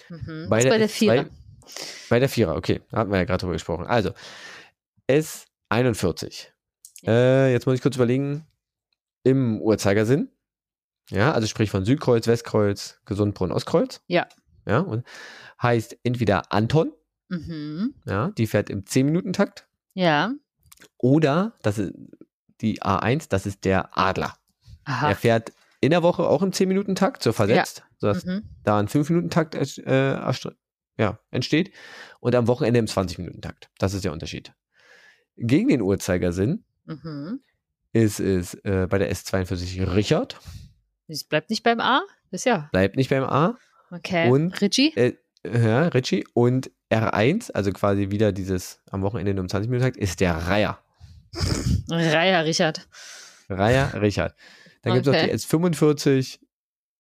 [0.10, 0.48] Mhm.
[0.50, 1.26] Bei der bei der S2 Vierer.
[2.10, 2.82] Bei der Vierer, okay.
[2.92, 3.86] Da hatten wir ja gerade drüber gesprochen.
[3.86, 4.12] Also,
[5.10, 6.48] S41.
[7.06, 8.46] Äh, jetzt muss ich kurz überlegen.
[9.24, 10.30] im Uhrzeigersinn.
[11.10, 14.02] Ja, also sprich von Südkreuz, Westkreuz, Gesundbrunnen, Ostkreuz.
[14.08, 14.26] Ja.
[14.66, 15.06] Ja, und
[15.62, 16.94] heißt entweder Anton,
[17.30, 17.94] Mhm.
[18.06, 20.32] ja, die fährt im 10-Minuten-Takt, Ja.
[20.98, 21.94] oder das ist
[22.62, 24.38] die A1, das ist der Adler.
[24.86, 25.10] Aha.
[25.10, 28.44] Er fährt in der Woche auch im 10-Minuten-Takt, so versetzt, sodass Mhm.
[28.64, 30.20] da ein 5-Minuten-Takt äh,
[31.00, 31.72] ja, entsteht
[32.20, 33.70] und am Wochenende im 20-Minuten-Takt.
[33.78, 34.54] Das ist der Unterschied.
[35.38, 37.42] Gegen den Uhrzeigersinn Mhm.
[37.94, 40.40] ist es äh, bei der S42 Richard,
[41.08, 42.02] Es bleibt nicht beim A?
[42.32, 42.70] Ist ja.
[42.72, 43.58] bleibt nicht beim A,
[43.92, 44.30] Okay.
[44.30, 44.94] Und- Richie?
[44.96, 45.14] äh,
[45.46, 50.34] ja, Richie und R1, also quasi wieder dieses am Wochenende nur im 20-Minuten-Takt, ist der
[50.36, 50.80] Reiher.
[51.90, 52.88] Reiher Richard.
[53.50, 54.36] Reiher Richard.
[54.88, 55.28] Dann gibt es Okay.
[55.32, 56.40] die S45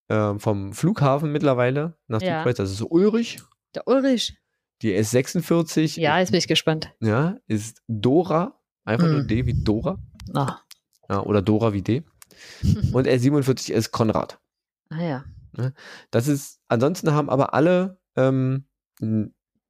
[0.09, 2.37] ähm, vom Flughafen mittlerweile nach Ja.
[2.39, 3.39] Südkreuz, das ist Ulrich.
[3.75, 4.37] Der Ulrich.
[4.81, 6.93] Die S46 Ja, jetzt bin ich gespannt.
[7.01, 9.27] ja, ist Dora, einfach nur Hm.
[9.27, 9.97] D wie Dora.
[10.33, 10.59] Ah.
[11.09, 12.03] Ja, oder Dora wie D.
[12.93, 14.39] Und S47 ist Konrad.
[14.89, 15.23] ah ja.
[16.11, 18.65] Das ist, ansonsten haben aber alle ähm,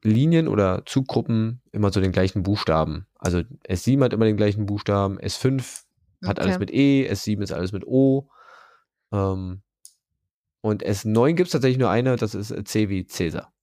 [0.04, 3.08] Linien oder Zuggruppen immer so den gleichen Buchstaben.
[3.16, 5.84] Also S7 hat immer den gleichen Buchstaben, S5
[6.26, 6.60] hat alles Okay.
[6.60, 8.30] mit E, S7 ist alles mit O.
[9.12, 9.62] Ähm,
[10.62, 13.54] und S9 gibt es tatsächlich nur eine, das ist C wie Cäsar.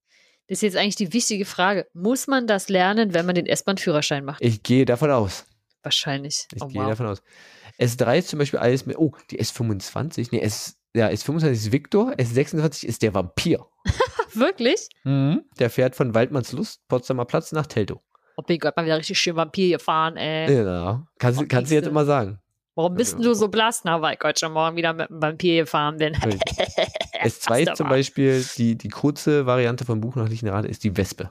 [0.48, 1.86] Das ist jetzt eigentlich die wichtige Frage.
[1.94, 4.42] Muss man das lernen, wenn man den S-Bahn-Führerschein macht?
[4.42, 5.46] Ich gehe davon aus.
[5.82, 6.46] Wahrscheinlich.
[6.54, 6.88] Ich oh, gehe wow.
[6.90, 7.22] davon aus.
[7.78, 12.12] S3 ist zum Beispiel alles mit, oh, die S25, nee, S, ja, S25 ist Victor,
[12.12, 13.66] S26 ist der Vampir.
[14.34, 14.88] Wirklich?
[15.04, 18.00] Der fährt von Waldmannslust, Potsdamer Platz nach Teltow.
[18.36, 20.52] Oh mein Gott, mal wieder richtig schön Vampir gefahren, ey.
[20.52, 22.40] Ja, kannst, Oh, kannst du jetzt immer sagen.
[22.76, 23.82] Warum bist denn du so blass?
[23.84, 26.14] Na, weil ich heute schon morgen wieder mit einem Vampir gefahren bin.
[26.14, 27.88] S2 Passt ist zum.
[27.88, 31.30] Beispiel, die, die kurze Variante vom Buch nach Lichtenrade ist die Wespe.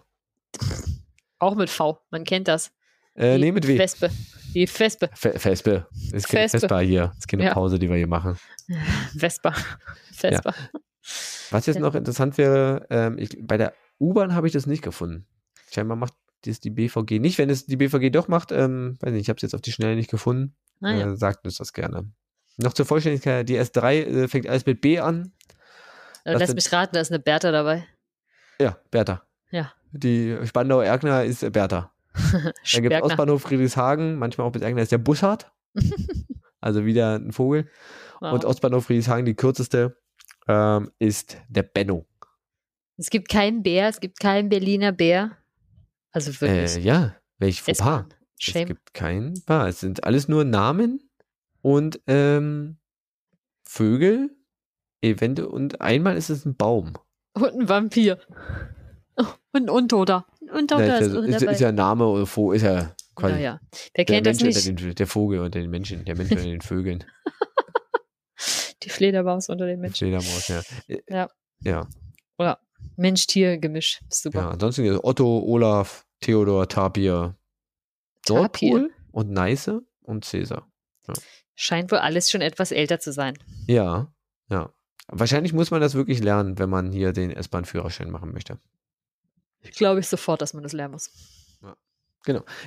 [1.39, 2.71] Auch mit V, man kennt das.
[3.15, 3.77] Äh, Die nee, mit W.
[3.77, 4.09] Wespe.
[4.53, 5.09] Die Vespe.
[5.13, 5.87] Fe- Vespe.
[5.91, 6.59] Keine Vespe.
[6.59, 7.07] Vespa hier.
[7.07, 7.53] Das ist keine Ja.
[7.53, 8.37] Pause, die wir hier machen.
[9.17, 9.53] Vespa.
[10.13, 10.53] Vespa.
[11.51, 11.81] Was jetzt Ja.
[11.81, 15.27] noch interessant wäre, ähm, ich, bei der U-Bahn habe ich das nicht gefunden.
[15.71, 16.13] Scheinbar macht
[16.45, 17.37] das die BVG nicht.
[17.37, 19.71] Wenn es die BVG doch macht, ähm, weiß nicht, ich habe es jetzt auf die
[19.71, 20.55] Schnelle nicht gefunden.
[20.79, 21.11] Naja.
[21.11, 22.11] Äh, sagt uns das gerne.
[22.57, 25.31] Noch zur Vollständigkeit, die S3 äh, fängt alles mit B an.
[26.25, 27.85] Was Lass mich raten, da ist eine Bertha dabei.
[28.59, 29.23] Ja, Bertha.
[29.51, 29.73] Ja.
[29.91, 31.91] Die Spandauer Erkner ist Bertha.
[32.13, 33.01] Dann gibt es.
[33.01, 35.51] Ostbahnhof Friedrichshagen, manchmal auch bis Erkner ist der Bussard.
[36.61, 37.69] also wieder ein Vogel.
[38.21, 38.33] Wow.
[38.33, 39.97] Und Ostbahnhof Friedrichshagen, die kürzeste,
[40.47, 42.05] ähm, ist der Benno.
[42.97, 45.37] Es gibt keinen Bär, es gibt keinen Berliner Bär.
[46.13, 46.77] Also wirklich.
[46.77, 48.05] Äh, ja, welch Fauxpas.
[48.39, 49.67] Es gibt kein Paar.
[49.67, 51.09] Es sind alles nur Namen
[51.61, 52.77] und ähm,
[53.63, 54.29] Vögel,
[55.01, 56.93] Evente und einmal ist es ein Baum.
[57.33, 58.19] Und ein Vampir.
[59.17, 60.25] Oh, und ein Untoter.
[60.41, 63.59] Ein Untoter Ja, ist, ist, ist, ist ja Name oder Vo- ist ja quasi Naja,
[63.95, 64.67] der kennt das Mensch nicht?
[64.69, 67.03] unter den, der Vogel unter den Menschen, der Mensch unter den Vögeln.
[68.83, 69.97] Die Fledermaus unter den Menschen.
[70.09, 70.61] Fledermaus, ja.
[71.07, 71.27] Ja.
[71.61, 71.87] Ja,
[72.37, 72.59] Oder
[72.95, 74.01] Mensch-Tier-Gemisch.
[74.09, 74.39] Super.
[74.39, 74.49] ja.
[74.49, 77.35] Ansonsten es Otto, Olaf, Theodor, Tapir.
[78.29, 80.67] Nordpol und Neiße und Cäsar.
[81.55, 83.37] Scheint wohl alles schon etwas älter zu sein.
[83.67, 84.13] Ja,
[84.49, 84.71] ja.
[85.07, 88.57] Wahrscheinlich muss man das wirklich lernen, wenn man hier den S-Bahn-Führerschein machen möchte.
[89.75, 91.11] Glaube ich sofort, dass man das lernen muss.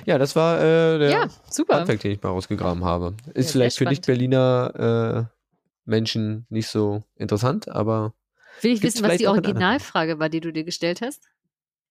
[0.05, 1.77] Ja, das war äh, der Ja, super.
[1.79, 3.15] Funfact, den ich mal rausgegraben habe.
[3.33, 3.85] Ist Ja, vielleicht für.
[3.85, 5.35] Nicht-Berliner äh,
[5.85, 8.13] Menschen nicht so interessant, aber
[8.61, 11.23] Will ich Gibt's wissen, was die Originalfrage war, die du dir gestellt hast?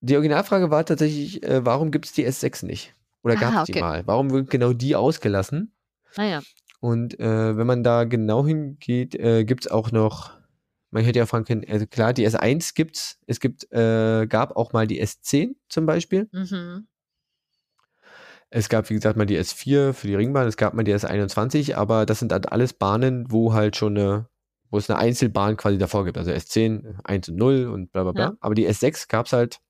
[0.01, 2.95] die Originalfrage war tatsächlich, äh, warum gibt es die S6 nicht?
[3.25, 3.81] Oder gab es Ah, die okay.
[3.81, 4.07] mal?
[4.07, 5.73] Warum wird genau die ausgelassen?
[6.17, 6.43] Naja,
[6.81, 10.33] Und äh, wenn man da genau hingeht, äh, gibt es auch noch,
[10.91, 14.73] man hätte ja fragen können, also klar, die S1 gibt's, es gibt, äh, gab auch
[14.73, 16.29] mal die S10 zum Beispiel.
[16.33, 16.87] mhm.
[18.51, 21.75] Es gab, wie gesagt, mal die S4 für die Ringbahn, es gab mal die S21,
[21.75, 24.29] aber das sind halt alles Bahnen, wo halt schon eine,
[24.71, 26.19] wo es eine Einzelbahn quasi davor gibt.
[26.19, 28.25] Also S10, 1 und 0 und bla bla bla.
[28.25, 28.37] Ja.
[28.41, 29.61] Aber die S6 gab es halt,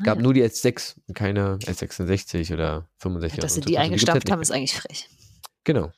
[0.00, 0.22] Ah, gab ja.
[0.22, 3.40] nur die S6 und keine S66 oder 65.
[3.40, 3.66] dass sie so.
[3.66, 5.08] die Also gibt's eingestampft halt haben, ist eigentlich frech.
[5.64, 5.90] Genau.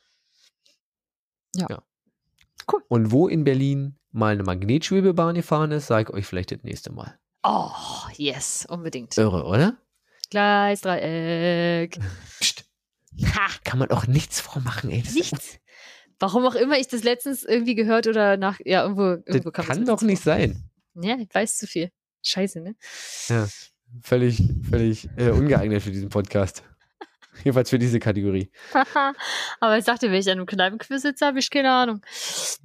[1.55, 1.83] Ja.
[2.71, 2.81] Cool.
[2.87, 6.91] Und wo in Berlin mal eine Magnetschwebebahn gefahren ist, sage ich euch vielleicht das nächste
[6.91, 7.17] Mal.
[7.43, 7.69] Oh,
[8.17, 9.17] yes, unbedingt.
[9.17, 9.77] Irre, oder?
[10.29, 11.99] Gleisdreieck.
[12.39, 12.65] Psst,
[13.35, 15.01] Ha, kann man auch nichts vormachen, ey.
[15.03, 15.59] Das, nichts.
[16.21, 19.65] Warum auch immer ich das letztens irgendwie gehört oder nach, ja, irgendwo, das irgendwo kam
[19.65, 20.69] kann das doch nicht sein.
[20.93, 21.91] Ja, ich weiß zu viel.
[22.21, 22.75] Scheiße, ne?
[23.27, 23.47] Ja,
[24.03, 26.61] völlig, völlig äh, ungeeignet für diesen Podcast.
[27.43, 28.51] Jedenfalls für diese Kategorie.
[29.59, 32.01] Aber ich sagte, wenn ich an einem Kneipenquiz sitze, habe ich keine Ahnung.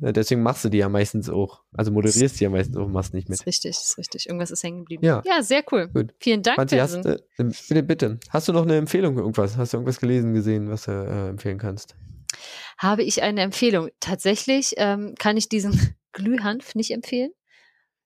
[0.00, 1.62] Ja, deswegen machst du die ja meistens auch.
[1.72, 3.38] Also moderierst die ja meistens auch und machst nicht mit.
[3.38, 4.26] Ist richtig, ist richtig.
[4.26, 5.02] Irgendwas ist hängen geblieben.
[5.02, 5.22] Ja.
[5.24, 5.88] Ja, sehr cool.
[5.88, 6.12] Gut.
[6.20, 6.56] Vielen Dank.
[6.56, 8.20] Franzi, hast, äh, bitte, bitte.
[8.28, 9.56] Hast du noch eine Empfehlung irgendwas?
[9.56, 11.96] Hast du irgendwas gelesen, gesehen, was du äh, empfehlen kannst?
[12.78, 13.90] Habe ich eine Empfehlung.
[14.00, 17.30] Tatsächlich ähm, kann ich diesen Glühhanf nicht empfehlen.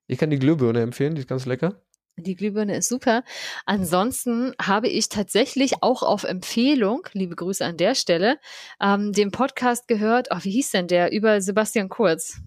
[0.07, 1.81] Ich kann die Glühbirne empfehlen, die ist ganz lecker.
[2.17, 3.23] Die Glühbirne ist super.
[3.65, 8.39] Ansonsten habe ich tatsächlich auch auf Empfehlung, liebe Grüße an der Stelle,
[8.81, 10.29] ähm, den Podcast gehört.
[10.31, 11.13] Oh, wie hieß denn der?
[11.13, 12.41] Über Sebastian Kurz.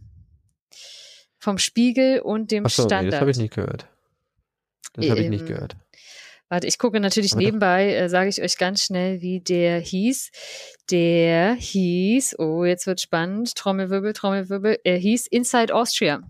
[1.40, 3.14] Vom Spiegel und dem Achso, nee, Standard.
[3.14, 3.88] das habe ich nicht gehört.
[4.94, 5.76] Das habe ich nicht Ähm, gehört.
[6.54, 10.30] Warte, ich gucke natürlich nebenbei, äh, sage ich euch ganz schnell, wie der hieß.
[10.92, 16.22] Der hieß, oh, jetzt wird spannend, Trommelwirbel, Trommelwirbel, er hieß Inside Austria.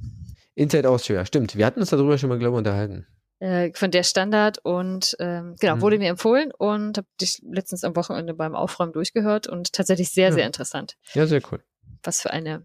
[0.56, 1.58] Inside Austria, stimmt.
[1.58, 3.06] Wir hatten uns darüber schon mal, glaube ich, unterhalten.
[3.40, 5.82] Äh, von der Standard und ähm, genau, Mhm.
[5.82, 10.30] wurde mir empfohlen und habe dich letztens am Wochenende beim Aufräumen durchgehört und tatsächlich sehr,
[10.30, 10.36] Ja.
[10.36, 11.60] sehr interessant, Ja, sehr cool.
[12.02, 12.64] was für eine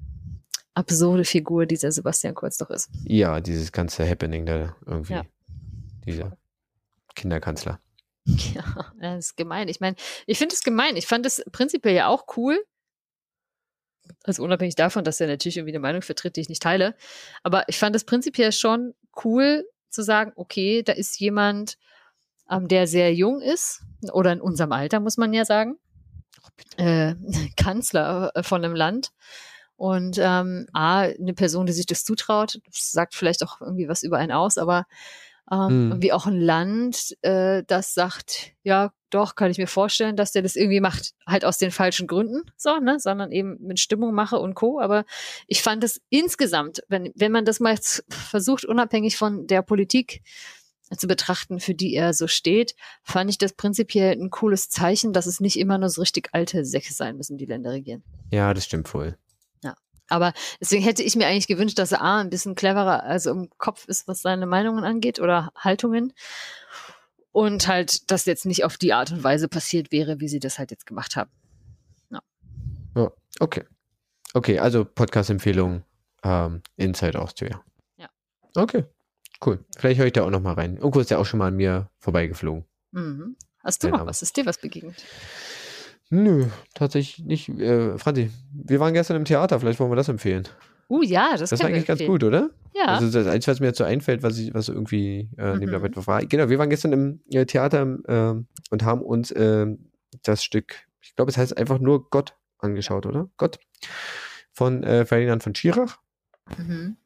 [0.75, 2.89] absurde Figur dieser Sebastian Kurz doch ist.
[3.03, 5.15] Ja, dieses ganze Happening da irgendwie.
[5.15, 5.23] Ja.
[6.07, 6.37] Dieser
[7.19, 7.81] Kinderkanzler.
[8.55, 9.69] Ja, das ist gemein.
[9.69, 9.97] Ich meine,
[10.27, 10.97] ich finde es gemein.
[10.97, 12.62] Ich fand es prinzipiell ja auch cool.
[14.25, 16.95] Also unabhängig davon, dass er natürlich irgendwie eine Meinung vertritt, die ich nicht teile.
[17.43, 18.95] Aber ich fand es prinzipiell schon
[19.25, 21.79] cool zu sagen, okay, da ist jemand,
[22.51, 25.79] ähm, der sehr jung ist, oder in unserem Alter, muss man ja sagen,
[26.57, 26.83] bitte.
[26.83, 27.14] äh,
[27.57, 29.12] Kanzler äh, von einem Land.
[29.77, 34.03] Und ähm, A, eine Person, die sich das zutraut, das sagt vielleicht auch irgendwie was
[34.03, 34.87] über einen aus, aber
[35.51, 35.90] ähm, Mhm.
[35.92, 40.42] irgendwie auch ein Land, äh, das sagt, ja, doch, kann ich mir vorstellen, dass der
[40.42, 41.14] das irgendwie macht.
[41.26, 44.80] Halt aus den falschen Gründen, so, ne, sondern eben mit Stimmung mache und Co.
[44.80, 45.05] Aber
[45.46, 47.78] ich fand es insgesamt, wenn, wenn man das mal
[48.09, 50.22] versucht, unabhängig von der Politik
[50.96, 55.26] zu betrachten, für die er so steht, fand ich das prinzipiell ein cooles Zeichen, dass
[55.26, 58.03] es nicht immer nur so richtig alte Säcke sein müssen, die Länder regieren.
[58.30, 59.16] Ja, das stimmt wohl.
[60.09, 63.51] Aber deswegen hätte ich mir eigentlich gewünscht, dass er A, ein bisschen cleverer, also im
[63.59, 66.13] Kopf ist, was seine Meinungen angeht oder Haltungen.
[67.31, 70.59] Und halt, dass jetzt nicht auf die Art und Weise passiert wäre, wie sie das
[70.59, 71.31] halt jetzt gemacht haben.
[72.97, 73.65] Ja, okay.
[74.35, 75.85] Okay, also Podcast-Empfehlung
[76.23, 77.63] ähm, Inside Austria.
[77.97, 78.09] Ja.
[78.55, 78.85] Okay,
[79.45, 79.65] cool.
[79.77, 80.77] Vielleicht höre ich da auch noch mal rein.
[80.77, 82.65] Irgendwo ist ja auch schon mal an mir vorbeigeflogen.
[82.91, 83.37] Mhm.
[83.63, 84.23] Hast du noch was?
[84.23, 85.05] Ist dir was begegnet?
[86.11, 87.49] Nö, tatsächlich nicht.
[87.61, 90.45] Äh, Franzi, wir waren gestern im Theater, vielleicht wollen wir das empfehlen.
[90.91, 92.49] Uh, ja, das, Das wir eigentlich ganz gut, oder?
[92.75, 92.87] Ja.
[92.87, 95.79] Also das Einzige, was mir jetzt so einfällt, was ich, was irgendwie äh, neben der
[95.81, 95.85] Mhm.
[95.85, 96.25] Arbeit war.
[96.25, 99.91] Genau, wir waren gestern im äh, Theater ähm, und haben uns ähm,
[100.23, 103.29] das Stück, ich glaube, es heißt einfach nur Gott angeschaut, oder?
[103.37, 103.59] Gott.
[104.53, 105.99] Von äh, Ferdinand von Schirach.
[106.57, 106.97] mhm.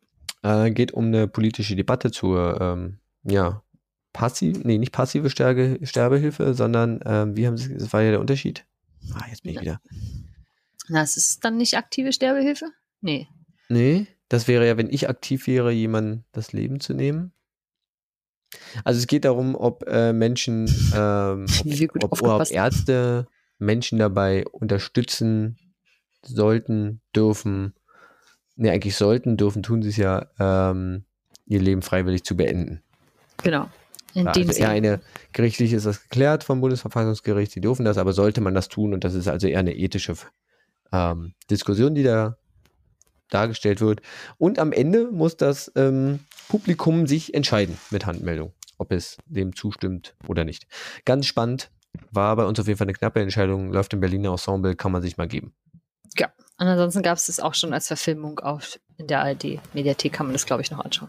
[0.44, 3.62] Äh, geht um eine politische Debatte zur, ähm, ja,
[4.12, 8.20] passiv, nee, nicht passive Sterbe, Sterbehilfe, sondern, ähm, wie haben sie, das war ja der
[8.20, 8.64] Unterschied.
[9.14, 9.80] Ah, jetzt bin ich wieder.
[10.88, 12.66] Na, ist dann nicht aktive Sterbehilfe?
[13.00, 13.28] Nee.
[13.68, 17.32] Nee, das wäre ja, wenn ich aktiv wäre, jemandem das Leben zu nehmen.
[18.84, 21.46] Also es geht darum, ob äh, Menschen, ähm,
[22.00, 22.50] ob, ob, ob.
[22.50, 23.26] Ärzte
[23.58, 25.58] Menschen dabei unterstützen
[26.22, 27.74] sollten, dürfen,
[28.56, 31.04] nee, eigentlich sollten, dürfen, tun sie es ja, ähm,
[31.46, 32.82] ihr Leben freiwillig zu beenden.
[33.42, 33.68] Genau.
[34.14, 34.68] In Ja, also eher Sinne.
[34.68, 35.00] eine,
[35.32, 39.04] gerichtlich ist das geklärt vom Bundesverfassungsgericht, sie dürfen das, aber sollte man das tun und
[39.04, 40.14] das ist also eher eine ethische
[40.92, 42.36] ähm, Diskussion, die da
[43.30, 44.02] dargestellt wird.
[44.36, 50.14] Und am Ende muss das ähm, Publikum sich entscheiden mit Handmeldung, ob es dem zustimmt
[50.28, 50.66] oder nicht.
[51.04, 51.70] Ganz spannend,
[52.10, 55.02] war bei uns auf jeden Fall eine knappe Entscheidung, läuft im Berliner Ensemble, kann man
[55.02, 55.54] sich mal geben.
[56.62, 60.32] Und ansonsten gab es das auch schon als Verfilmung auf in der ARD-Mediathek, kann man
[60.32, 61.08] das, glaube ich, noch anschauen.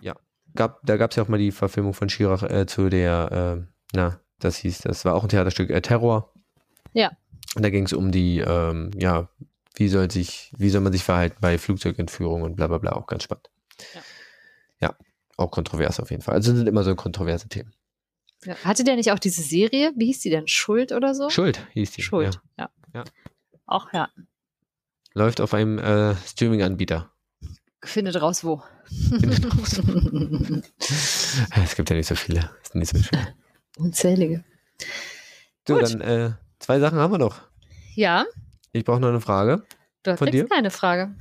[0.56, 3.66] Gab, da gab es ja auch mal die Verfilmung von Schirach äh, zu der, äh,
[3.93, 6.34] na, das hieß, das war auch ein Theaterstück, äh, Terror.
[6.93, 7.12] Ja.
[7.56, 9.30] Und da ging es um die, ähm, ja,
[9.76, 13.08] wie soll sich, wie soll man sich verhalten bei Flugzeugentführung und bla bla bla, auch
[13.08, 13.49] ganz spannend.
[13.93, 14.01] Ja.
[14.82, 14.95] Ja,
[15.38, 16.36] auch kontrovers auf jeden Fall.
[16.36, 17.74] Also sind immer so kontroverse Themen.
[18.45, 18.56] Ja.
[18.64, 19.93] Hatte der nicht auch diese Serie?
[19.95, 20.47] Wie hieß die denn?
[20.47, 21.30] Schuld oder so?
[21.30, 22.01] Schuld hieß die.
[22.01, 22.70] Schuld, ja.
[22.93, 23.04] Ja.
[23.66, 24.10] Auch ja.
[25.14, 27.12] Läuft auf einem äh, Streaming-Anbieter.
[27.84, 28.61] Findet raus, wo.
[28.88, 29.81] Findet raus.
[31.63, 32.49] Es gibt ja nicht so viele.
[32.63, 33.27] Ist nicht so schwer.
[33.77, 34.43] Unzählige.
[35.67, 35.84] So, Gut.
[35.84, 37.41] dann äh, zwei Sachen haben wir noch.
[37.95, 38.25] Ja,
[38.71, 39.63] Ich brauche noch eine Frage.
[40.03, 40.47] du Von kriegst dir?
[40.49, 41.15] keine Frage.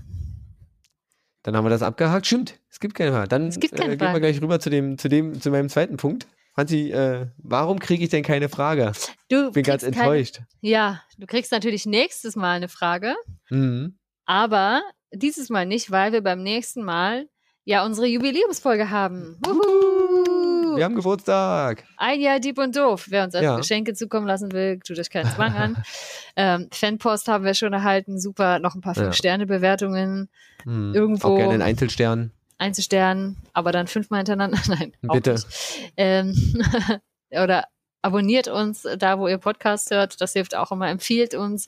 [1.42, 2.26] Dann haben wir das abgehakt.
[2.26, 3.28] Stimmt, es gibt keine Frage.
[3.28, 4.20] Dann Es gibt keine äh, gehen wir Frage.
[4.20, 6.26] gleich rüber zu dem, zu dem, zu meinem zweiten Punkt.
[6.54, 8.92] Franzi, äh, warum kriege ich denn keine Frage?
[9.28, 10.40] Du Ich bin ganz kriegst keine- enttäuscht.
[10.60, 13.14] Ja, du kriegst natürlich nächstes Mal eine Frage,
[13.50, 13.98] Mhm.
[14.26, 14.82] aber
[15.14, 17.28] dieses Mal nicht, weil wir beim nächsten Mal
[17.64, 19.38] ja unsere Jubiläumsfolge haben.
[19.44, 20.76] Wuhu!
[20.76, 21.84] Wir haben Geburtstag.
[21.98, 23.06] Ein Jahr Dieb und Doof.
[23.10, 23.56] Wer uns also Ja.
[23.56, 25.82] Geschenke zukommen lassen will, tut euch keinen Zwang an.
[26.36, 28.18] ähm, Fanpost haben wir schon erhalten.
[28.18, 28.58] Super.
[28.58, 29.02] Noch ein paar Ja.
[29.04, 30.28] Fünf-Sterne-Bewertungen
[30.64, 30.94] Mhm.
[30.94, 32.30] Irgendwo- Auch gerne in Einzelsternen.
[32.56, 34.58] einzustellen, aber dann fünfmal hintereinander.
[34.68, 35.36] Nein, Bitte.
[35.96, 36.34] Ähm,
[37.32, 37.64] oder
[38.02, 40.20] abonniert uns da, wo ihr Podcast hört.
[40.20, 40.88] Das hilft auch immer.
[40.88, 41.66] Empfiehlt uns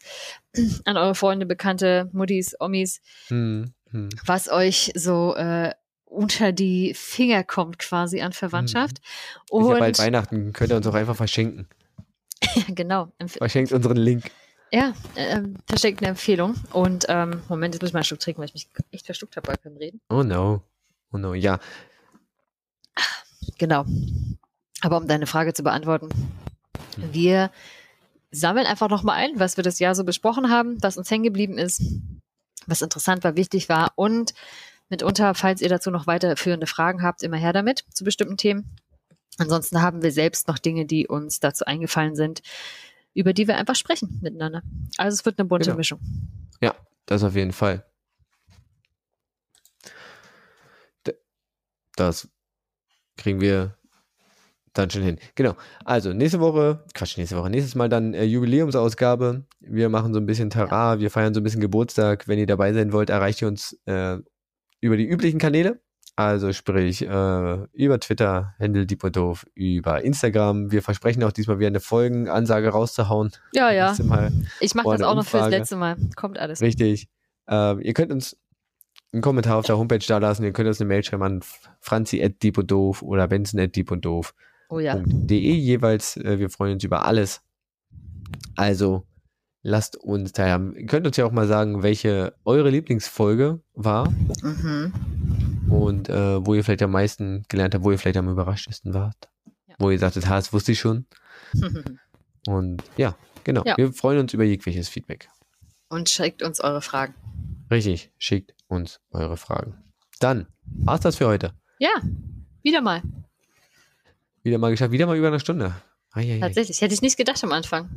[0.84, 4.08] an eure Freunde, Bekannte, Muttis, Omis, Hm, hm.
[4.26, 5.72] was euch so äh,
[6.04, 8.98] unter die Finger kommt quasi an Verwandtschaft.
[8.98, 11.66] Ist Und ja bald Weihnachten, könnt ihr uns auch einfach verschenken.
[12.68, 14.30] genau, Verschenkt unseren Link.
[14.70, 16.54] ja, ähm, verschenkt eine Empfehlung.
[16.72, 19.36] Und ähm, Moment, jetzt muss ich mal einen Schluck trinken, weil ich mich echt verschluckt
[19.36, 20.00] habe beim Reden.
[20.10, 20.62] Oh no.
[21.12, 21.34] Oh no.
[21.34, 21.58] Ja,
[23.58, 23.84] Genau.
[24.84, 26.10] Aber um deine Frage zu beantworten,
[26.98, 27.50] wir
[28.30, 31.56] sammeln einfach nochmal ein, was wir das Jahr so besprochen haben, was uns hängen geblieben
[31.56, 31.82] ist,
[32.66, 34.34] was interessant war, wichtig war und
[34.90, 38.76] mitunter, falls ihr dazu noch weiterführende Fragen habt, immer her damit zu bestimmten Themen.
[39.38, 42.42] Ansonsten haben wir selbst noch Dinge, die uns dazu eingefallen sind,
[43.14, 44.60] über die wir einfach sprechen miteinander.
[44.98, 45.78] Also es wird eine bunte Genau.
[45.78, 46.00] Mischung.
[47.06, 47.86] das auf jeden Fall.
[51.96, 52.28] Das
[53.16, 53.78] kriegen wir
[54.74, 55.18] dann schon hin.
[55.34, 55.54] Genau.
[55.84, 59.44] Also nächste Woche, Quatsch, nächste Woche, nächstes Mal dann äh, Jubiläumsausgabe.
[59.60, 62.28] Wir machen so ein bisschen Tara, wir feiern so ein bisschen Geburtstag.
[62.28, 64.18] Wenn ihr dabei sein wollt, erreicht ihr uns äh,
[64.80, 65.80] über die üblichen Kanäle.
[66.16, 70.70] Also sprich äh, über Twitter, Händel Diep und Doof, über Instagram.
[70.70, 73.32] Wir versprechen auch diesmal wieder eine Folgenansage rauszuhauen.
[73.52, 73.94] Ja, ja.
[74.60, 75.96] Ich mache das auch noch fürs letzte Mal.
[76.14, 76.60] Kommt alles.
[76.60, 77.08] Richtig.
[77.48, 78.36] Ähm, ihr könnt uns
[79.12, 80.44] einen Kommentar auf der Homepage da lassen.
[80.44, 81.40] Ihr könnt uns eine Mail schreiben an
[81.80, 84.96] franzi.diepundoof oder benson.diepundoof.de Oh ja.
[85.28, 86.16] jeweils.
[86.16, 87.42] Äh, wir freuen uns über alles.
[88.56, 89.06] Also
[89.62, 90.74] lasst uns teilhaben.
[90.76, 94.10] Ihr könnt uns ja auch mal sagen, welche eure Lieblingsfolge war
[94.42, 94.92] Mhm.
[95.70, 99.28] und äh, wo ihr vielleicht am meisten gelernt habt, wo ihr vielleicht am überraschtesten wart.
[99.66, 99.74] Ja.
[99.78, 101.06] Wo ihr sagtet, ha, das wusste ich schon.
[102.46, 103.62] Und ja, genau.
[103.64, 103.76] Ja.
[103.78, 105.28] Wir freuen uns über jegliches Feedback.
[105.88, 107.14] Und schickt uns eure Fragen.
[107.70, 109.82] Richtig, schickt uns eure Fragen.
[110.20, 111.54] Dann war's das für heute.
[111.78, 111.88] Ja,
[112.62, 113.02] wieder mal.
[114.44, 115.74] Wieder mal geschafft, wieder mal über eine Stunde.
[116.12, 116.38] Eieiei.
[116.38, 116.80] Tatsächlich.
[116.80, 117.88] Hätte ich nicht gedacht am Anfang.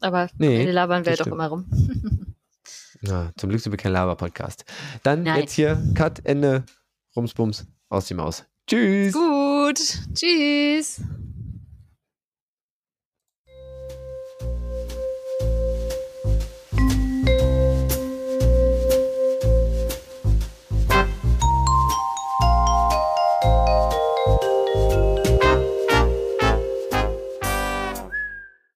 [0.00, 1.66] Aber Nee, labern wir doch immer rum.
[3.04, 4.64] Ja, zum Glück sind wir kein Laber-Podcast.
[5.02, 5.40] Dann Nein.
[5.40, 6.64] jetzt hier, Cut, Ende,
[7.16, 8.44] Rumsbums, aus die Maus.
[8.68, 9.12] Tschüss.
[9.12, 9.80] Gut.
[10.14, 11.00] Tschüss.